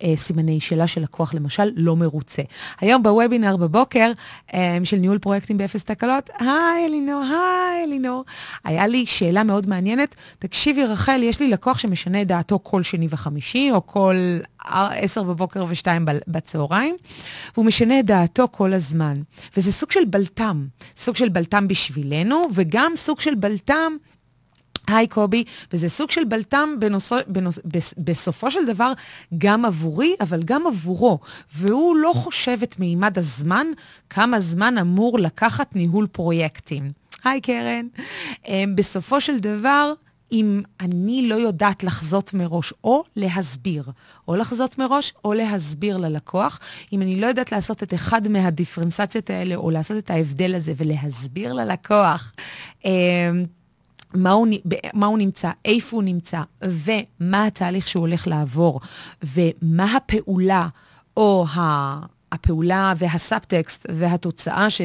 [0.00, 2.42] הסימני שאלה של לקוח, למשל, לא מרוצה.
[2.80, 4.12] היום בוובינר בבוקר
[4.54, 8.24] אה, של ניהול פרויקטים באפס תקלות, היי אלינור, היי אלינור,
[8.64, 10.14] היה לי שאלה מאוד מעניינת.
[10.38, 14.16] תקשיבי רחל, יש לי לקוח שמשנה את דעתו כל שני וחמישי, או כל
[14.90, 16.96] עשר בבוקר ושתיים בצהריים,
[17.54, 18.85] והוא משנה את דעתו כל הזמן.
[19.56, 23.92] וזה סוג של בלטם, סוג של בלטם בשבילנו, וגם סוג של בלטם
[24.86, 27.58] היי קובי, וזה סוג של בלטם בנוסו, בנוס,
[27.98, 28.92] בסופו של דבר
[29.38, 31.18] גם עבורי, אבל גם עבורו.
[31.54, 33.66] והוא לא חושב את מימד הזמן,
[34.10, 36.92] כמה זמן אמור לקחת ניהול פרויקטים.
[37.24, 37.86] היי קרן.
[38.48, 39.92] אמ, בסופו של דבר,
[40.32, 43.84] אם אני לא יודעת לחזות מראש, או להסביר,
[44.28, 46.60] או לחזות מראש, או להסביר ללקוח,
[46.92, 51.52] אם אני לא יודעת לעשות את אחד מהדיפרנציאציות האלה, או לעשות את ההבדל הזה ולהסביר
[51.52, 52.32] ללקוח,
[52.84, 52.90] אמ,
[54.14, 54.46] מה הוא,
[54.94, 58.80] מה הוא נמצא, איפה הוא נמצא, ומה התהליך שהוא הולך לעבור,
[59.22, 60.68] ומה הפעולה
[61.16, 61.46] או
[62.32, 64.80] הפעולה והסאבטקסט והתוצאה ש,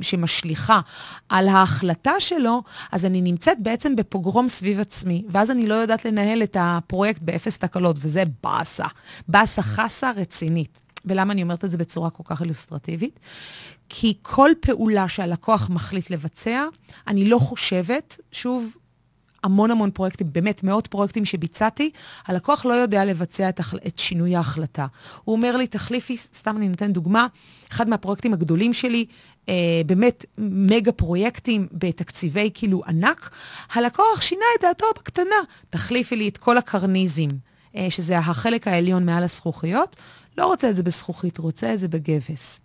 [0.00, 0.80] שמשליכה
[1.28, 6.42] על ההחלטה שלו, אז אני נמצאת בעצם בפוגרום סביב עצמי, ואז אני לא יודעת לנהל
[6.42, 8.86] את הפרויקט באפס תקלות, וזה באסה.
[9.28, 10.78] באסה חסה רצינית.
[11.04, 13.20] ולמה אני אומרת את זה בצורה כל כך אילוסטרטיבית?
[13.88, 16.64] כי כל פעולה שהלקוח מחליט לבצע,
[17.06, 18.76] אני לא חושבת, שוב,
[19.42, 21.90] המון המון פרויקטים, באמת מאות פרויקטים שביצעתי,
[22.26, 24.86] הלקוח לא יודע לבצע את, את שינוי ההחלטה.
[25.24, 27.26] הוא אומר לי, תחליפי, סתם אני נותן דוגמה,
[27.72, 29.06] אחד מהפרויקטים הגדולים שלי,
[29.48, 29.54] אה,
[29.86, 33.30] באמת מגה פרויקטים בתקציבי כאילו ענק,
[33.72, 35.36] הלקוח שינה את דעתו בקטנה,
[35.70, 37.28] תחליפי לי את כל הקרניזם,
[37.76, 39.96] אה, שזה החלק העליון מעל הזכוכיות,
[40.38, 42.60] לא רוצה את זה בזכוכית, רוצה את זה בגבס.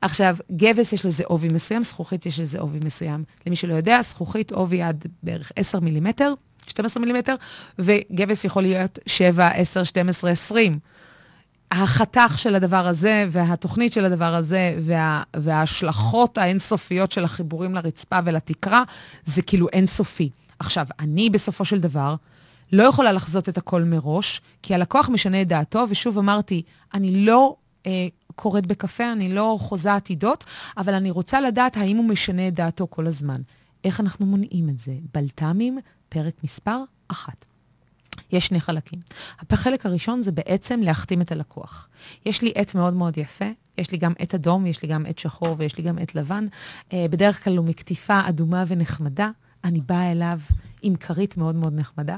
[0.00, 3.24] עכשיו, גבס יש לזה עובי מסוים, זכוכית יש לזה עובי מסוים.
[3.46, 6.34] למי שלא יודע, זכוכית עובי עד בערך 10 מילימטר,
[6.66, 7.34] 12 מילימטר,
[7.78, 10.78] וגבס יכול להיות 7, 10, 12, 20.
[11.70, 18.82] החתך של הדבר הזה והתוכנית של הדבר הזה וה, וההשלכות האינסופיות של החיבורים לרצפה ולתקרה,
[19.24, 20.30] זה כאילו אינסופי.
[20.58, 22.14] עכשיו, אני בסופו של דבר
[22.72, 26.62] לא יכולה לחזות את הכל מראש, כי הלקוח משנה את דעתו, ושוב אמרתי,
[26.94, 27.56] אני לא
[27.86, 28.08] אה,
[28.40, 30.44] קוראת בקפה, אני לא חוזה עתידות,
[30.76, 33.40] אבל אני רוצה לדעת האם הוא משנה את דעתו כל הזמן.
[33.84, 34.92] איך אנחנו מונעים את זה?
[35.14, 37.44] בלת"מים, פרק מספר אחת.
[38.32, 38.98] יש שני חלקים.
[39.50, 41.88] החלק הראשון זה בעצם להחתים את הלקוח.
[42.26, 43.44] יש לי עט מאוד מאוד יפה,
[43.78, 46.46] יש לי גם עט אדום, יש לי גם עט שחור ויש לי גם עט לבן.
[46.92, 49.30] אה, בדרך כלל הוא מקטיפה אדומה ונחמדה.
[49.64, 50.38] אני באה אליו
[50.82, 52.16] עם כרית מאוד מאוד נחמדה.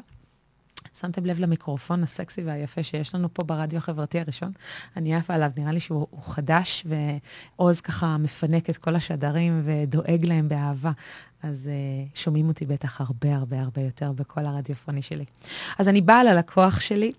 [1.01, 4.53] שמתם לב למיקרופון הסקסי והיפה שיש לנו פה ברדיו החברתי הראשון?
[4.97, 6.87] אני עפה עליו, נראה לי שהוא חדש,
[7.59, 10.93] ועוז ככה מפנק את כל השדרים ודואג להם באהבה.
[11.43, 15.25] אז uh, שומעים אותי בטח הרבה הרבה הרבה יותר בקול הרדיופוני שלי.
[15.79, 17.13] אז אני באה ללקוח שלי,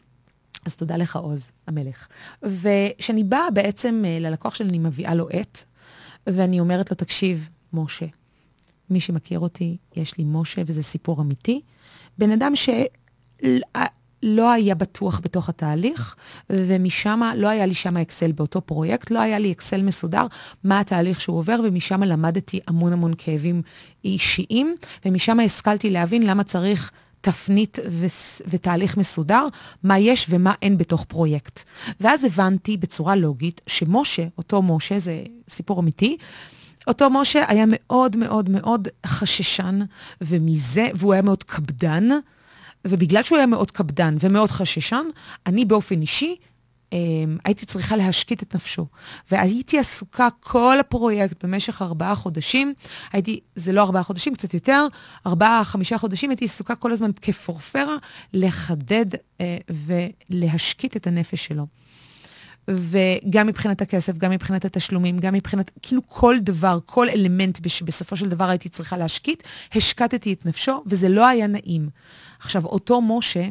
[0.65, 2.07] אז תודה לך, עוז, המלך.
[2.43, 5.63] וכשאני באה בעצם uh, ללקוח שלי, אני מביאה לו עט,
[6.27, 8.05] ואני אומרת לו, תקשיב, משה,
[8.89, 11.62] מי שמכיר אותי, יש לי משה, וזה סיפור אמיתי.
[12.17, 12.69] בן אדם ש...
[14.23, 16.15] לא היה בטוח בתוך התהליך,
[16.49, 20.27] ומשם, לא היה לי שם אקסל באותו פרויקט, לא היה לי אקסל מסודר
[20.63, 23.62] מה התהליך שהוא עובר, ומשם למדתי המון המון כאבים
[24.06, 24.75] אישיים,
[25.06, 28.06] ומשם השכלתי להבין למה צריך תפנית ו-
[28.47, 29.47] ותהליך מסודר,
[29.84, 31.63] מה יש ומה אין בתוך פרויקט.
[31.99, 36.17] ואז הבנתי בצורה לוגית שמשה, אותו משה, זה סיפור אמיתי,
[36.88, 39.79] אותו משה היה מאוד מאוד מאוד חששן,
[40.21, 42.10] ומזה, והוא היה מאוד קפדן,
[42.88, 45.06] ובגלל שהוא היה מאוד קפדן ומאוד חששן,
[45.46, 46.36] אני באופן אישי
[46.93, 46.96] um,
[47.46, 48.86] הייתי צריכה להשקיט את נפשו.
[49.32, 52.74] והייתי עסוקה כל הפרויקט במשך ארבעה חודשים,
[53.13, 54.88] הייתי, זה לא ארבעה חודשים, קצת יותר,
[55.28, 57.96] ארבעה, חמישה חודשים, הייתי עסוקה כל הזמן כפורפרה
[58.34, 59.41] לחדד uh,
[60.30, 61.67] ולהשקיט את הנפש שלו.
[62.67, 68.30] וגם מבחינת הכסף, גם מבחינת התשלומים, גם מבחינת, כאילו כל דבר, כל אלמנט שבסופו של
[68.30, 69.43] דבר הייתי צריכה להשקיט,
[69.76, 71.89] השקטתי את נפשו, וזה לא היה נעים.
[72.39, 73.47] עכשיו, אותו משה,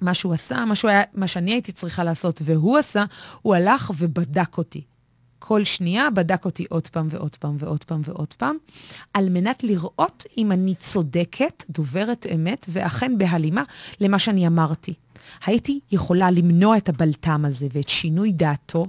[0.00, 3.04] מה שהוא עשה, מה, שהוא היה, מה שאני הייתי צריכה לעשות, והוא עשה,
[3.42, 4.82] הוא הלך ובדק אותי.
[5.48, 8.56] כל שנייה בדק אותי עוד פעם ועוד פעם ועוד פעם ועוד פעם,
[9.14, 13.62] על מנת לראות אם אני צודקת, דוברת אמת, ואכן בהלימה
[14.00, 14.94] למה שאני אמרתי.
[15.46, 18.86] הייתי יכולה למנוע את הבלטם הזה ואת שינוי דעתו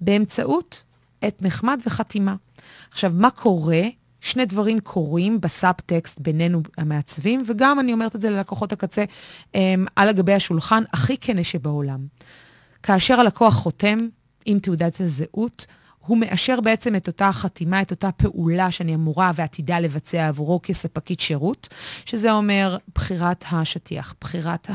[0.00, 0.84] באמצעות
[1.20, 2.34] עת נחמד וחתימה.
[2.90, 3.82] עכשיו, מה קורה?
[4.20, 9.04] שני דברים קורים בסאב-טקסט בינינו המעצבים, וגם אני אומרת את זה ללקוחות הקצה
[9.54, 12.06] הם, על הגבי השולחן הכי כנה שבעולם.
[12.82, 13.98] כאשר הלקוח חותם
[14.44, 15.66] עם תעודת הזהות,
[16.06, 21.20] הוא מאשר בעצם את אותה חתימה, את אותה פעולה שאני אמורה ועתידה לבצע עבורו כספקית
[21.20, 21.68] שירות,
[22.04, 24.70] שזה אומר בחירת השטיח, בחירת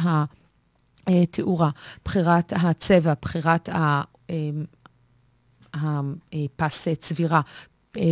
[1.08, 1.70] התאורה,
[2.06, 3.70] בחירת הצבע, בחירת
[5.74, 7.42] הפס צבירה,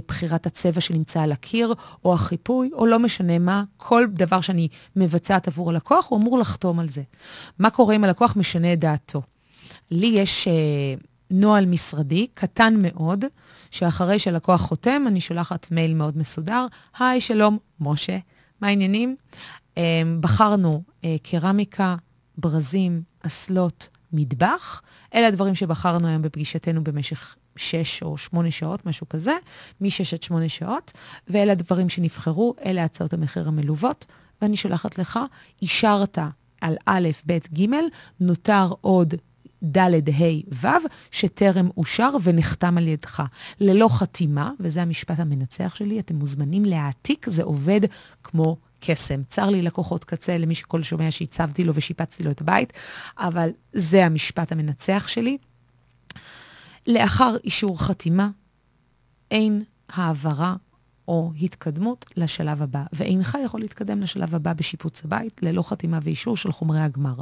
[0.08, 1.74] בחירת הצבע שנמצא על הקיר,
[2.06, 6.80] או החיפוי, או לא משנה מה, כל דבר שאני מבצעת עבור הלקוח, הוא אמור לחתום
[6.80, 7.02] על זה.
[7.60, 9.22] מה קורה אם הלקוח משנה את דעתו?
[9.92, 10.54] לי יש אה,
[11.32, 13.26] נוהל משרדי קטן מאוד,
[13.72, 16.66] שאחרי שלקוח חותם, אני שולחת מייל מאוד מסודר,
[17.00, 18.18] היי, שלום, משה,
[18.62, 19.16] מה העניינים?
[19.78, 21.96] אה, בחרנו אה, קרמיקה,
[22.38, 24.82] ברזים, אסלות, מטבח.
[25.14, 29.34] אלה הדברים שבחרנו היום בפגישתנו במשך שש או שמונה שעות, משהו כזה,
[29.82, 30.92] משש עד שמונה שעות,
[31.28, 34.06] ואלה הדברים שנבחרו, אלה הצעות המחיר המלוות,
[34.42, 35.20] ואני שולחת לך,
[35.62, 36.18] אישרת
[36.62, 37.70] על א', ב', ג',
[38.20, 39.14] נותר עוד
[39.64, 40.68] ד', ה', ו',
[41.12, 43.24] שטרם אושר ונחתם על ידך.
[43.60, 47.82] ללא חתימה, וזה המשפט המנצח שלי, אתם מוזמנים להעתיק, זה עובד
[48.24, 49.22] כמו קסם.
[49.30, 52.74] צר לי לקוחות קצה, למי שכל שומע שהצבתי לו ושיפצתי לו את הבית,
[53.18, 55.38] אבל זה המשפט המנצח שלי.
[56.88, 58.30] לאחר אישור חתימה,
[59.32, 60.56] אין העברה
[61.08, 66.52] או התקדמות לשלב הבא, ואינך יכול להתקדם לשלב הבא בשיפוץ הבית ללא חתימה ואישור של
[66.52, 67.16] חומרי הגמר.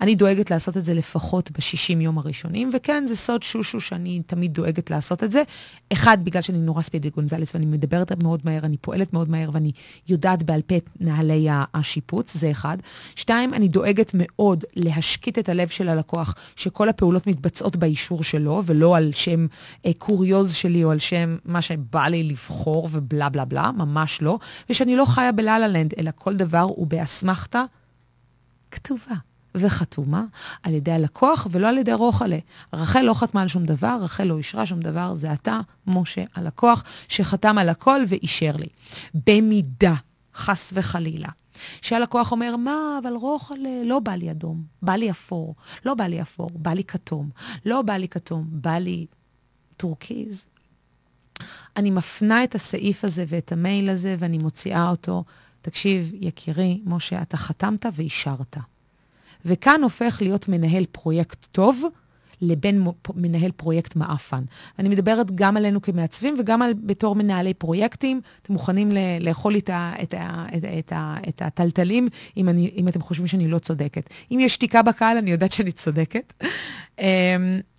[0.00, 4.54] אני דואגת לעשות את זה לפחות ב-60 יום הראשונים, וכן, זה סוד שושו שאני תמיד
[4.54, 5.42] דואגת לעשות את זה.
[5.92, 9.72] אחד, בגלל שאני נורא ספידי גונזלס ואני מדברת מאוד מהר, אני פועלת מאוד מהר ואני
[10.08, 12.76] יודעת בעל פה את נהלי השיפוץ, זה אחד.
[13.14, 18.96] שתיים, אני דואגת מאוד להשקיט את הלב של הלקוח, שכל הפעולות מתבצעות באישור שלו, ולא
[18.96, 19.46] על שם
[19.86, 24.38] אה, קוריוז שלי או על שם מה שבא לי לבחור ובלה בלה בלה, ממש לא.
[24.70, 27.64] ושאני לא חיה בלה לה לנד, אלא כל דבר הוא באסמכתה
[28.70, 29.29] כתובה.
[29.54, 30.24] וחתומה
[30.62, 32.38] על ידי הלקוח ולא על ידי רוחלה.
[32.72, 36.84] רחל לא חתמה על שום דבר, רחל לא אישרה שום דבר, זה אתה, משה, הלקוח,
[37.08, 38.68] שחתם על הכל ואישר לי.
[39.26, 39.94] במידה,
[40.34, 41.28] חס וחלילה,
[41.82, 45.54] שהלקוח אומר, מה, אבל רוחלה, לא בא לי אדום, בא לי אפור,
[45.86, 47.30] לא בא לי אפור, בא לי כתום,
[47.66, 49.06] לא בא לי כתום, בא לי
[49.76, 50.46] טורקיז.
[51.76, 55.24] אני מפנה את הסעיף הזה ואת המייל הזה ואני מוציאה אותו.
[55.62, 58.56] תקשיב, יקירי, משה, אתה חתמת ואישרת.
[59.44, 61.84] וכאן הופך להיות מנהל פרויקט טוב
[62.42, 64.42] לבין מנהל פרויקט מעפן.
[64.78, 68.20] אני מדברת גם עלינו כמעצבים וגם על, בתור מנהלי פרויקטים.
[68.42, 72.48] אתם מוכנים ל- לאכול את, ה- את, ה- את, ה- את, ה- את הטלטלים אם,
[72.48, 74.10] אני, אם אתם חושבים שאני לא צודקת.
[74.32, 76.32] אם יש שתיקה בקהל, אני יודעת שאני צודקת.
[76.96, 77.02] um,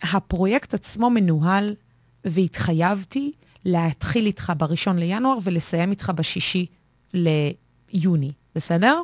[0.04, 1.76] הפרויקט עצמו מנוהל,
[2.26, 3.32] והתחייבתי
[3.66, 6.66] להתחיל איתך בראשון לינואר ולסיים איתך בשישי
[7.14, 9.02] ליוני, בסדר?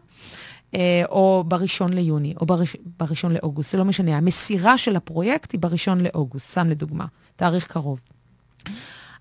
[0.75, 4.17] אה, או בראשון ליוני, או בראש, בראשון לאוגוסט, זה לא משנה.
[4.17, 7.99] המסירה של הפרויקט היא בראשון לאוגוסט, סתם לדוגמה, תאריך קרוב.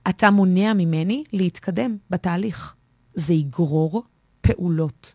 [0.09, 2.75] אתה מונע ממני להתקדם בתהליך.
[3.15, 4.03] זה יגרור
[4.41, 5.15] פעולות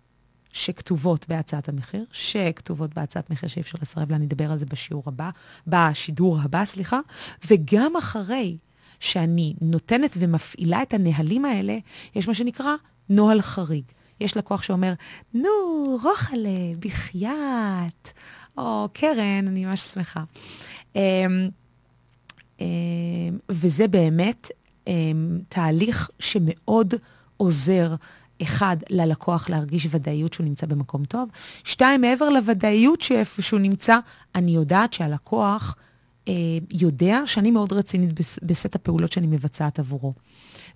[0.54, 5.04] שכתובות בהצעת המחיר, שכתובות בהצעת מחיר שאי אפשר לסרב לה, אני אדבר על זה בשיעור
[5.06, 5.30] הבא,
[5.68, 7.00] בשידור הבא, סליחה,
[7.48, 8.58] וגם אחרי
[9.00, 11.78] שאני נותנת ומפעילה את הנהלים האלה,
[12.16, 12.76] יש מה שנקרא
[13.10, 13.84] נוהל חריג.
[14.22, 14.94] יש לקוח שאומר,
[15.34, 15.50] נו,
[16.04, 18.12] רוחלה, בחייאת,
[18.58, 20.24] או קרן, אני ממש שמחה.
[20.94, 20.98] Um,
[22.58, 22.62] um,
[23.50, 24.52] וזה באמת
[24.86, 24.90] um,
[25.50, 26.94] תהליך שמאוד
[27.38, 27.96] עוזר,
[28.42, 31.30] אחד, ללקוח להרגיש ודאיות שהוא נמצא במקום טוב,
[31.64, 33.98] שתיים, מעבר לוודאיות שאיפה שהוא נמצא,
[34.36, 35.76] אני יודעת שהלקוח
[36.72, 38.10] יודע שאני מאוד רצינית
[38.44, 40.14] בסט הפעולות שאני מבצעת עבורו.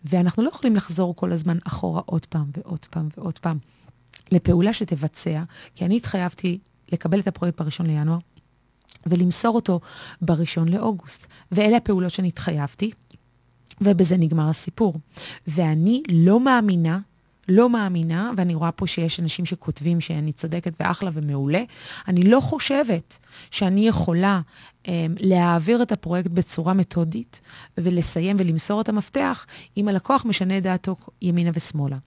[0.03, 3.57] ואנחנו לא יכולים לחזור כל הזמן אחורה עוד פעם ועוד פעם ועוד פעם
[4.31, 5.43] לפעולה שתבצע,
[5.75, 6.59] כי אני התחייבתי
[6.91, 8.17] לקבל את הפרויקט בראשון לינואר
[9.05, 9.79] ולמסור אותו
[10.21, 11.27] בראשון לאוגוסט.
[11.51, 12.91] ואלה הפעולות שאני התחייבתי,
[13.81, 14.93] ובזה נגמר הסיפור.
[15.47, 16.99] ואני לא מאמינה
[17.47, 21.63] לא מאמינה, ואני רואה פה שיש אנשים שכותבים שאני צודקת ואחלה ומעולה,
[22.07, 23.17] אני לא חושבת
[23.51, 24.41] שאני יכולה
[24.83, 24.87] um,
[25.19, 27.41] להעביר את הפרויקט בצורה מתודית
[27.77, 29.45] ולסיים ולמסור את המפתח
[29.77, 31.97] אם הלקוח משנה דעתו ימינה ושמאלה.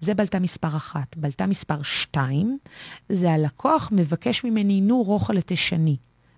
[0.00, 1.16] זה בלטה מספר אחת.
[1.16, 2.58] בלטה מספר שתיים,
[3.08, 5.96] זה הלקוח מבקש ממני, נו, רוחה לתשני.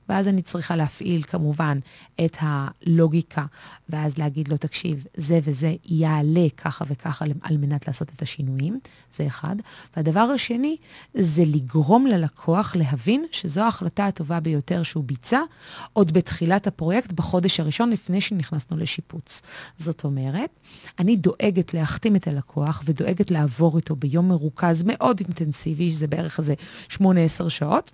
[0.08, 1.78] ואז אני צריכה להפעיל כמובן
[2.24, 3.44] את הלוגיקה,
[3.88, 8.80] ואז להגיד לו, תקשיב, זה וזה יעלה ככה וככה על מנת לעשות את השינויים,
[9.12, 9.56] זה אחד.
[9.96, 10.76] והדבר השני,
[11.14, 15.40] זה לגרום ללקוח להבין שזו ההחלטה הטובה ביותר שהוא ביצע
[15.92, 19.42] עוד בתחילת הפרויקט, בחודש הראשון, לפני שנכנסנו לשיפוץ.
[19.78, 20.50] זאת אומרת,
[20.98, 26.54] אני דואגת להחתים את הלקוח ודואגת לעבור איתו ביום מרוכז מאוד אינטנסיבי, שזה בערך איזה
[26.90, 26.98] 8-10
[27.48, 27.92] שעות.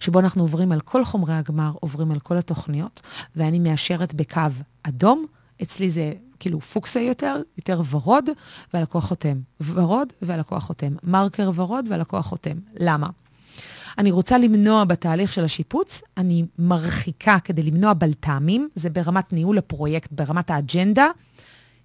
[0.00, 3.00] שבו אנחנו עוברים על כל חומרי הגמר, עוברים על כל התוכניות,
[3.36, 4.40] ואני מאשרת בקו
[4.82, 5.26] אדום,
[5.62, 8.24] אצלי זה כאילו פוקסה יותר, יותר ורוד,
[8.74, 9.38] והלקוח חותם.
[9.60, 10.94] ורוד והלקוח חותם.
[11.02, 12.56] מרקר ורוד והלקוח חותם.
[12.74, 13.08] למה?
[13.98, 20.12] אני רוצה למנוע בתהליך של השיפוץ, אני מרחיקה כדי למנוע בלת"מים, זה ברמת ניהול הפרויקט,
[20.12, 21.06] ברמת האג'נדה,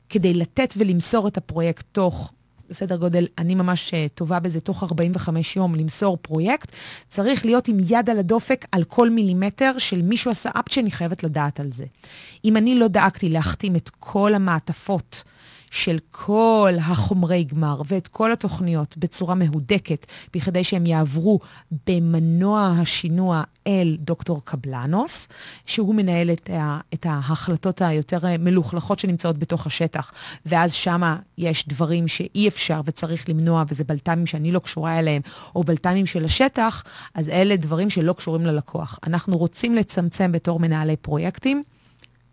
[0.10, 2.34] כדי לתת ולמסור את הפרויקט תוך
[2.72, 6.72] בסדר גודל, אני ממש אה, טובה בזה, תוך 45 יום למסור פרויקט,
[7.10, 11.24] צריך להיות עם יד על הדופק על כל מילימטר של מישהו עשה אפ שאני חייבת
[11.24, 11.86] לדעת על זה.
[12.46, 15.24] אם אני לא דאגתי להחתים את כל המעטפות,
[15.72, 21.40] של כל החומרי גמר ואת כל התוכניות בצורה מהודקת, בכדי שהם יעברו
[21.88, 25.28] במנוע השינוע אל דוקטור קבלנוס,
[25.66, 30.12] שהוא מנהל את, ה, את ההחלטות היותר מלוכלכות שנמצאות בתוך השטח,
[30.46, 35.22] ואז שמה יש דברים שאי אפשר וצריך למנוע, וזה בלת"מים שאני לא קשורה אליהם,
[35.56, 39.00] או בלת"מים של השטח, אז אלה דברים שלא קשורים ללקוח.
[39.08, 41.64] אנחנו רוצים לצמצם בתור מנהלי פרויקטים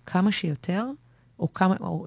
[0.06, 0.84] כמה שיותר,
[1.38, 2.06] או כמה, או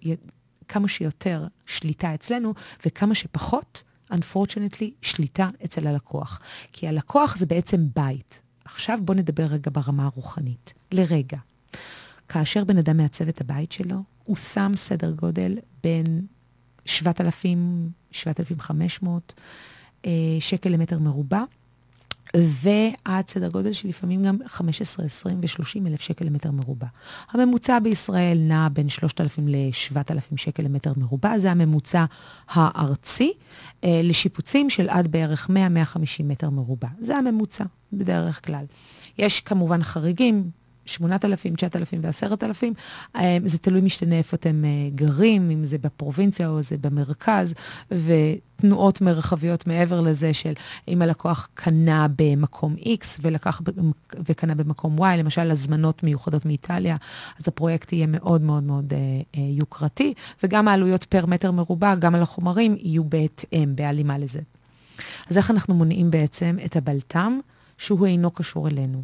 [0.71, 2.53] כמה שיותר שליטה אצלנו,
[2.85, 6.39] וכמה שפחות, unfortunately, שליטה אצל הלקוח.
[6.71, 8.41] כי הלקוח זה בעצם בית.
[8.65, 10.73] עכשיו בואו נדבר רגע ברמה הרוחנית.
[10.91, 11.37] לרגע.
[12.29, 16.25] כאשר בן אדם מעצב את הבית שלו, הוא שם סדר גודל בין
[16.85, 19.33] 7,000, 7,500
[20.05, 21.43] אה, שקל למטר מרובע,
[22.37, 26.87] ועד סדר גודל של לפעמים גם 15, 20 ו-30 אלף שקל למטר מרובע.
[27.31, 32.05] הממוצע בישראל נע בין 3,000 ל-7,000 שקל למטר מרובע, זה הממוצע
[32.49, 33.33] הארצי,
[33.83, 35.53] אה, לשיפוצים של עד בערך 100-150
[36.23, 36.87] מטר מרובע.
[36.99, 38.65] זה הממוצע בדרך כלל.
[39.17, 40.49] יש כמובן חריגים,
[40.91, 43.21] 8,000, 9,000 ו-10,000.
[43.45, 47.53] זה תלוי משתנה איפה אתם אה, גרים, אם זה בפרובינציה או זה במרכז,
[47.91, 50.53] ותנועות מרחביות מעבר לזה של
[50.87, 53.61] אם הלקוח קנה במקום X ולקח
[54.29, 56.95] וקנה במקום Y, למשל הזמנות מיוחדות מאיטליה,
[57.39, 58.97] אז הפרויקט יהיה מאוד מאוד מאוד אה,
[59.37, 60.13] אה, יוקרתי,
[60.43, 64.39] וגם העלויות פר מטר מרובע, גם על החומרים, יהיו בהתאם, בהלימה לזה.
[65.29, 67.39] אז איך אנחנו מונעים בעצם את הבלת"ם,
[67.77, 69.03] שהוא אינו קשור אלינו?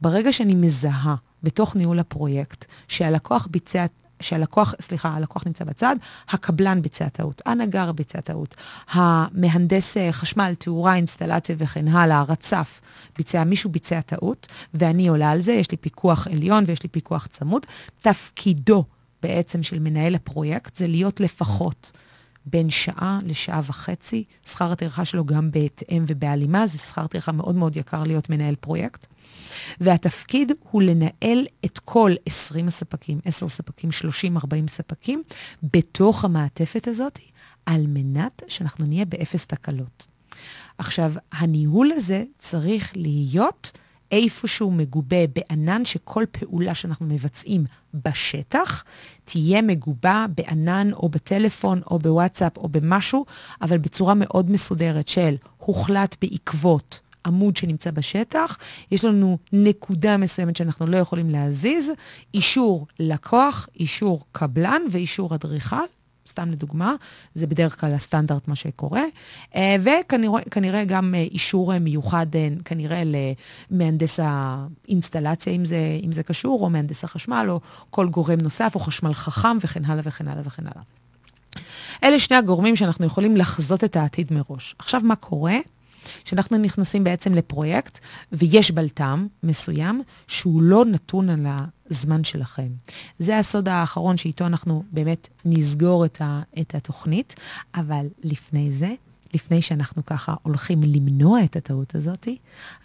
[0.00, 3.86] ברגע שאני מזהה בתוך ניהול הפרויקט שהלקוח ביצע,
[4.20, 5.96] שהלקוח, סליחה, הלקוח נמצא בצד,
[6.28, 8.56] הקבלן ביצע טעות, הנגר ביצע טעות,
[8.90, 12.80] המהנדס אה, חשמל, תאורה, אינסטלציה וכן הלאה, הרצף,
[13.16, 17.26] ביצע, מישהו ביצע טעות, ואני עולה על זה, יש לי פיקוח עליון ויש לי פיקוח
[17.26, 17.66] צמוד.
[18.00, 18.84] תפקידו
[19.22, 21.92] בעצם של מנהל הפרויקט זה להיות לפחות
[22.50, 24.24] בין שעה לשעה וחצי.
[24.46, 29.06] שכר הטרחה שלו גם בהתאם ובהלימה, זה שכר טרחה מאוד מאוד יקר להיות מנהל פרויקט.
[29.80, 35.22] והתפקיד הוא לנהל את כל 20 הספקים, 10 ספקים, 30, 40 ספקים,
[35.62, 37.18] בתוך המעטפת הזאת,
[37.66, 40.06] על מנת שאנחנו נהיה באפס תקלות.
[40.78, 43.72] עכשיו, הניהול הזה צריך להיות
[44.12, 48.84] איפשהו מגובה בענן שכל פעולה שאנחנו מבצעים בשטח
[49.24, 53.26] תהיה מגובה בענן או בטלפון או בוואטסאפ או במשהו,
[53.62, 58.58] אבל בצורה מאוד מסודרת של הוחלט בעקבות עמוד שנמצא בשטח,
[58.90, 61.90] יש לנו נקודה מסוימת שאנחנו לא יכולים להזיז,
[62.34, 65.76] אישור לקוח, אישור קבלן ואישור אדריכל.
[66.28, 66.94] סתם לדוגמה,
[67.34, 69.02] זה בדרך כלל הסטנדרט מה שקורה,
[69.56, 72.26] אה, וכנראה גם אה, אישור אה, מיוחד
[72.64, 73.02] כנראה
[73.70, 77.60] למהנדס האינסטלציה, אם זה, אם זה קשור, או מהנדס החשמל, או
[77.90, 80.82] כל גורם נוסף, או חשמל חכם וכן הלאה וכן הלאה וכן הלאה.
[82.04, 84.74] אלה שני הגורמים שאנחנו יכולים לחזות את העתיד מראש.
[84.78, 85.56] עכשיו, מה קורה?
[86.24, 87.98] שאנחנו נכנסים בעצם לפרויקט,
[88.32, 91.46] ויש בלת"ם מסוים שהוא לא נתון על
[91.90, 92.68] הזמן שלכם.
[93.18, 97.34] זה הסוד האחרון שאיתו אנחנו באמת נסגור את, ה, את התוכנית,
[97.74, 98.94] אבל לפני זה,
[99.34, 102.28] לפני שאנחנו ככה הולכים למנוע את הטעות הזאת,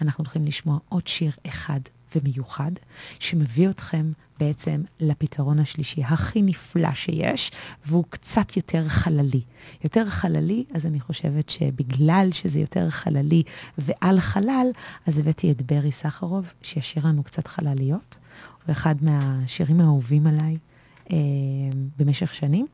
[0.02, 1.80] אנחנו הולכים לשמוע עוד שיר אחד
[2.16, 2.72] ומיוחד,
[3.20, 4.12] שמביא אתכם
[4.48, 7.52] בעצם לפתרון השלישי הכי נפלא שיש,
[7.86, 9.42] והוא קצת יותר חללי.
[9.84, 13.44] יותר חללי, אז אני חושבת שבגלל שזה יותר חללי
[13.78, 14.68] ועל חלל,
[15.08, 18.20] אז הבאתי את ברי סחרוב, שישיר לנו קצת חלליות.
[18.66, 20.58] הוא אחד מהשירים האהובים עליי.
[21.12, 21.18] אה,
[22.00, 22.68] במשך שנים,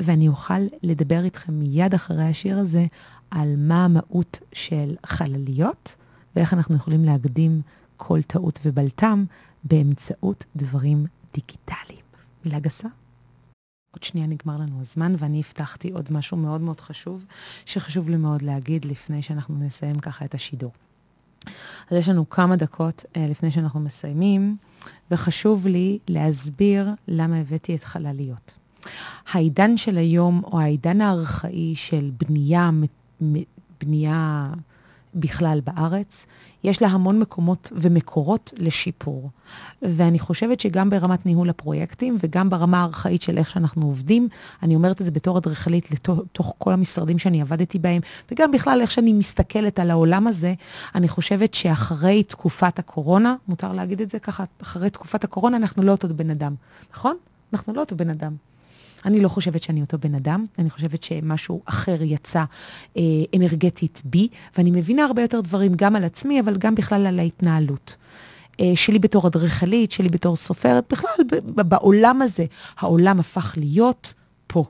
[0.00, 2.86] ואני אוכל לדבר איתכם מיד אחרי השיר הזה
[3.30, 5.96] על מה המהות של חלליות,
[6.36, 7.60] ואיך אנחנו יכולים להקדים
[7.96, 9.24] כל טעות ובלטם
[9.64, 12.04] באמצעות דברים דיגיטליים.
[12.44, 12.88] מילה גסה?
[13.94, 17.24] עוד שנייה נגמר לנו הזמן, ואני הבטחתי עוד משהו מאוד מאוד חשוב,
[17.66, 20.72] שחשוב לי מאוד להגיד לפני שאנחנו נסיים ככה את השידור.
[21.90, 24.56] אז יש לנו כמה דקות uh, לפני שאנחנו מסיימים,
[25.10, 28.54] וחשוב לי להסביר למה הבאתי את חלליות.
[29.32, 32.70] העידן של היום, או העידן הארכאי של בנייה,
[33.80, 34.50] בנייה
[35.14, 36.26] בכלל בארץ,
[36.64, 39.30] יש לה המון מקומות ומקורות לשיפור.
[39.82, 44.28] ואני חושבת שגם ברמת ניהול הפרויקטים וגם ברמה הארכאית של איך שאנחנו עובדים,
[44.62, 48.00] אני אומרת את זה בתור אדריכלית לתוך כל המשרדים שאני עבדתי בהם,
[48.32, 50.54] וגם בכלל איך שאני מסתכלת על העולם הזה,
[50.94, 55.92] אני חושבת שאחרי תקופת הקורונה, מותר להגיד את זה ככה, אחרי תקופת הקורונה אנחנו לא
[55.92, 56.54] אותו בן אדם,
[56.92, 57.16] נכון?
[57.52, 58.32] אנחנו לא אותו בן אדם.
[59.04, 62.44] אני לא חושבת שאני אותו בן אדם, אני חושבת שמשהו אחר יצא
[62.96, 63.02] אה,
[63.36, 67.96] אנרגטית בי, ואני מבינה הרבה יותר דברים גם על עצמי, אבל גם בכלל על ההתנהלות.
[68.60, 71.10] אה, שלי בתור אדריכלית, שלי בתור סופרת, בכלל
[71.54, 72.44] בעולם הזה,
[72.78, 74.14] העולם הפך להיות
[74.46, 74.64] פה.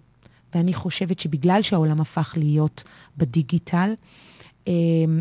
[0.55, 2.85] ואני חושבת שבגלל שהעולם הפך להיות
[3.16, 3.95] בדיגיטל,
[4.68, 4.72] אה,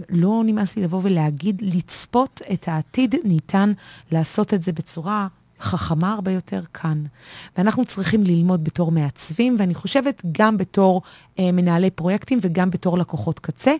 [0.09, 3.71] לא נמאס לי לבוא ולהגיד, לצפות את העתיד ניתן
[4.11, 5.27] לעשות את זה בצורה
[5.59, 7.03] חכמה הרבה יותר כאן.
[7.57, 11.01] ואנחנו צריכים ללמוד בתור מעצבים, ואני חושבת גם בתור
[11.39, 13.73] אה, מנהלי פרויקטים וגם בתור לקוחות קצה,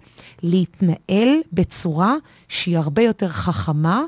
[0.44, 2.16] להתנהל בצורה
[2.48, 4.04] שהיא הרבה יותר חכמה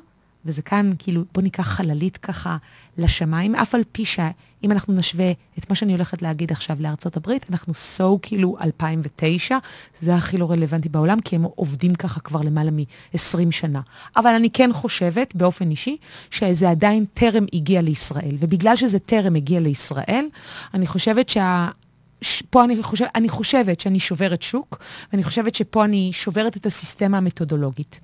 [0.46, 2.58] וזה כאן, כאילו, בוא ניקח חללית ככה
[2.98, 7.46] לשמיים, אף על פי שאם אנחנו נשווה את מה שאני הולכת להגיד עכשיו לארצות הברית,
[7.50, 9.58] אנחנו סו כאילו 2009,
[10.02, 13.82] זה הכי לא רלוונטי בעולם, כי הם עובדים ככה כבר למעלה מ-20 שנה.
[14.18, 15.98] אבל אני כן חושבת, באופן אישי,
[16.32, 18.36] שזה עדיין טרם הגיע לישראל.
[18.40, 20.26] ובגלל שזה טרם הגיע לישראל,
[20.74, 21.70] אני חושבת שה...
[22.50, 24.80] פה אני, חושב, אני חושבת שאני שוברת שוק,
[25.12, 28.00] ואני חושבת שפה אני שוברת את הסיסטמה המתודולוגית.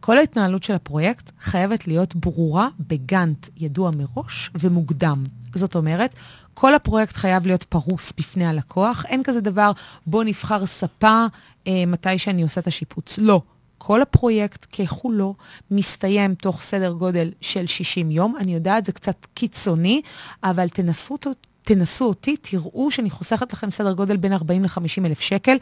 [0.00, 5.24] כל ההתנהלות של הפרויקט חייבת להיות ברורה בגאנט ידוע מראש ומוקדם.
[5.54, 6.14] זאת אומרת,
[6.54, 9.04] כל הפרויקט חייב להיות פרוס בפני הלקוח.
[9.08, 9.72] אין כזה דבר,
[10.06, 11.26] בוא נבחר ספה
[11.66, 13.18] אה, מתי שאני עושה את השיפוץ.
[13.18, 13.40] לא.
[13.78, 15.34] כל הפרויקט ככולו
[15.70, 18.36] מסתיים תוך סדר גודל של 60 יום.
[18.38, 20.02] אני יודעת, זה קצת קיצוני,
[20.44, 21.16] אבל תנסו,
[21.62, 25.56] תנסו אותי, תראו שאני חוסכת לכם סדר גודל בין 40 ל-50 אלף שקל,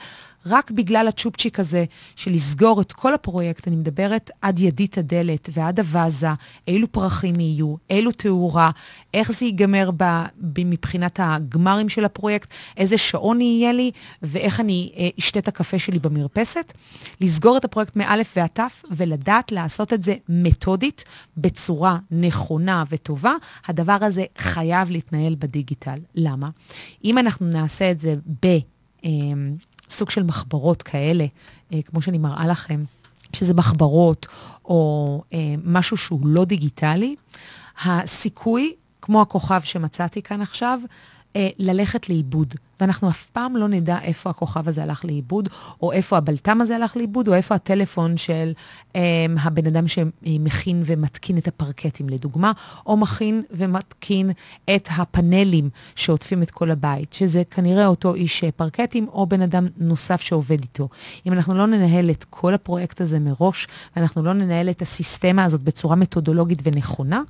[0.47, 1.85] רק בגלל הצ'ופצ'יק הזה
[2.17, 6.29] של לסגור את כל הפרויקט, אני מדברת עד ידית הדלת ועד הוואזה,
[6.69, 8.71] אילו פרחים יהיו, אילו תאורה,
[9.15, 10.05] איך זה ייגמר ב,
[10.41, 13.91] ב, מבחינת הגמרים של הפרויקט, איזה שעון יהיה לי
[14.23, 16.73] ואיך אני אה, אשתה את הקפה שלי במרפסת.
[17.21, 21.05] לסגור את הפרויקט מאלף ועד תף ולדעת לעשות את זה מתודית,
[21.37, 23.33] בצורה נכונה וטובה.
[23.67, 25.90] הדבר הזה חייב להתנהל בדיגיטל.
[26.15, 26.49] למה?
[27.05, 28.47] אם אנחנו נעשה את זה ב...
[29.05, 29.11] אה,
[29.91, 31.27] סוג של מחברות כאלה,
[31.73, 32.85] אה, כמו שאני מראה לכם,
[33.33, 34.27] שזה מחברות
[34.65, 37.17] או אה, משהו שהוא לא דיגיטלי,
[37.85, 40.81] הסיכוי, כמו הכוכב שמצאתי כאן עכשיו,
[41.37, 42.55] אה, ללכת לאיבוד.
[42.81, 45.49] ואנחנו אף פעם לא נדע איפה הכוכב הזה הלך לאיבוד,
[45.83, 48.53] או איפה הבלטם הזה הלך לאיבוד, או איפה הטלפון של
[48.93, 48.97] um,
[49.43, 52.53] הבן אדם שמכין ומתקין את הפרקטים, לדוגמה,
[52.87, 54.31] או מכין ומתקין
[54.75, 60.21] את הפאנלים שעוטפים את כל הבית, שזה כנראה אותו איש פרקטים, או בן אדם נוסף
[60.21, 60.89] שעובד איתו.
[61.27, 63.67] אם אנחנו לא ננהל את כל הפרויקט הזה מראש,
[63.97, 67.23] ואנחנו לא ננהל את הסיסטמה הזאת בצורה מתודולוגית ונכונה,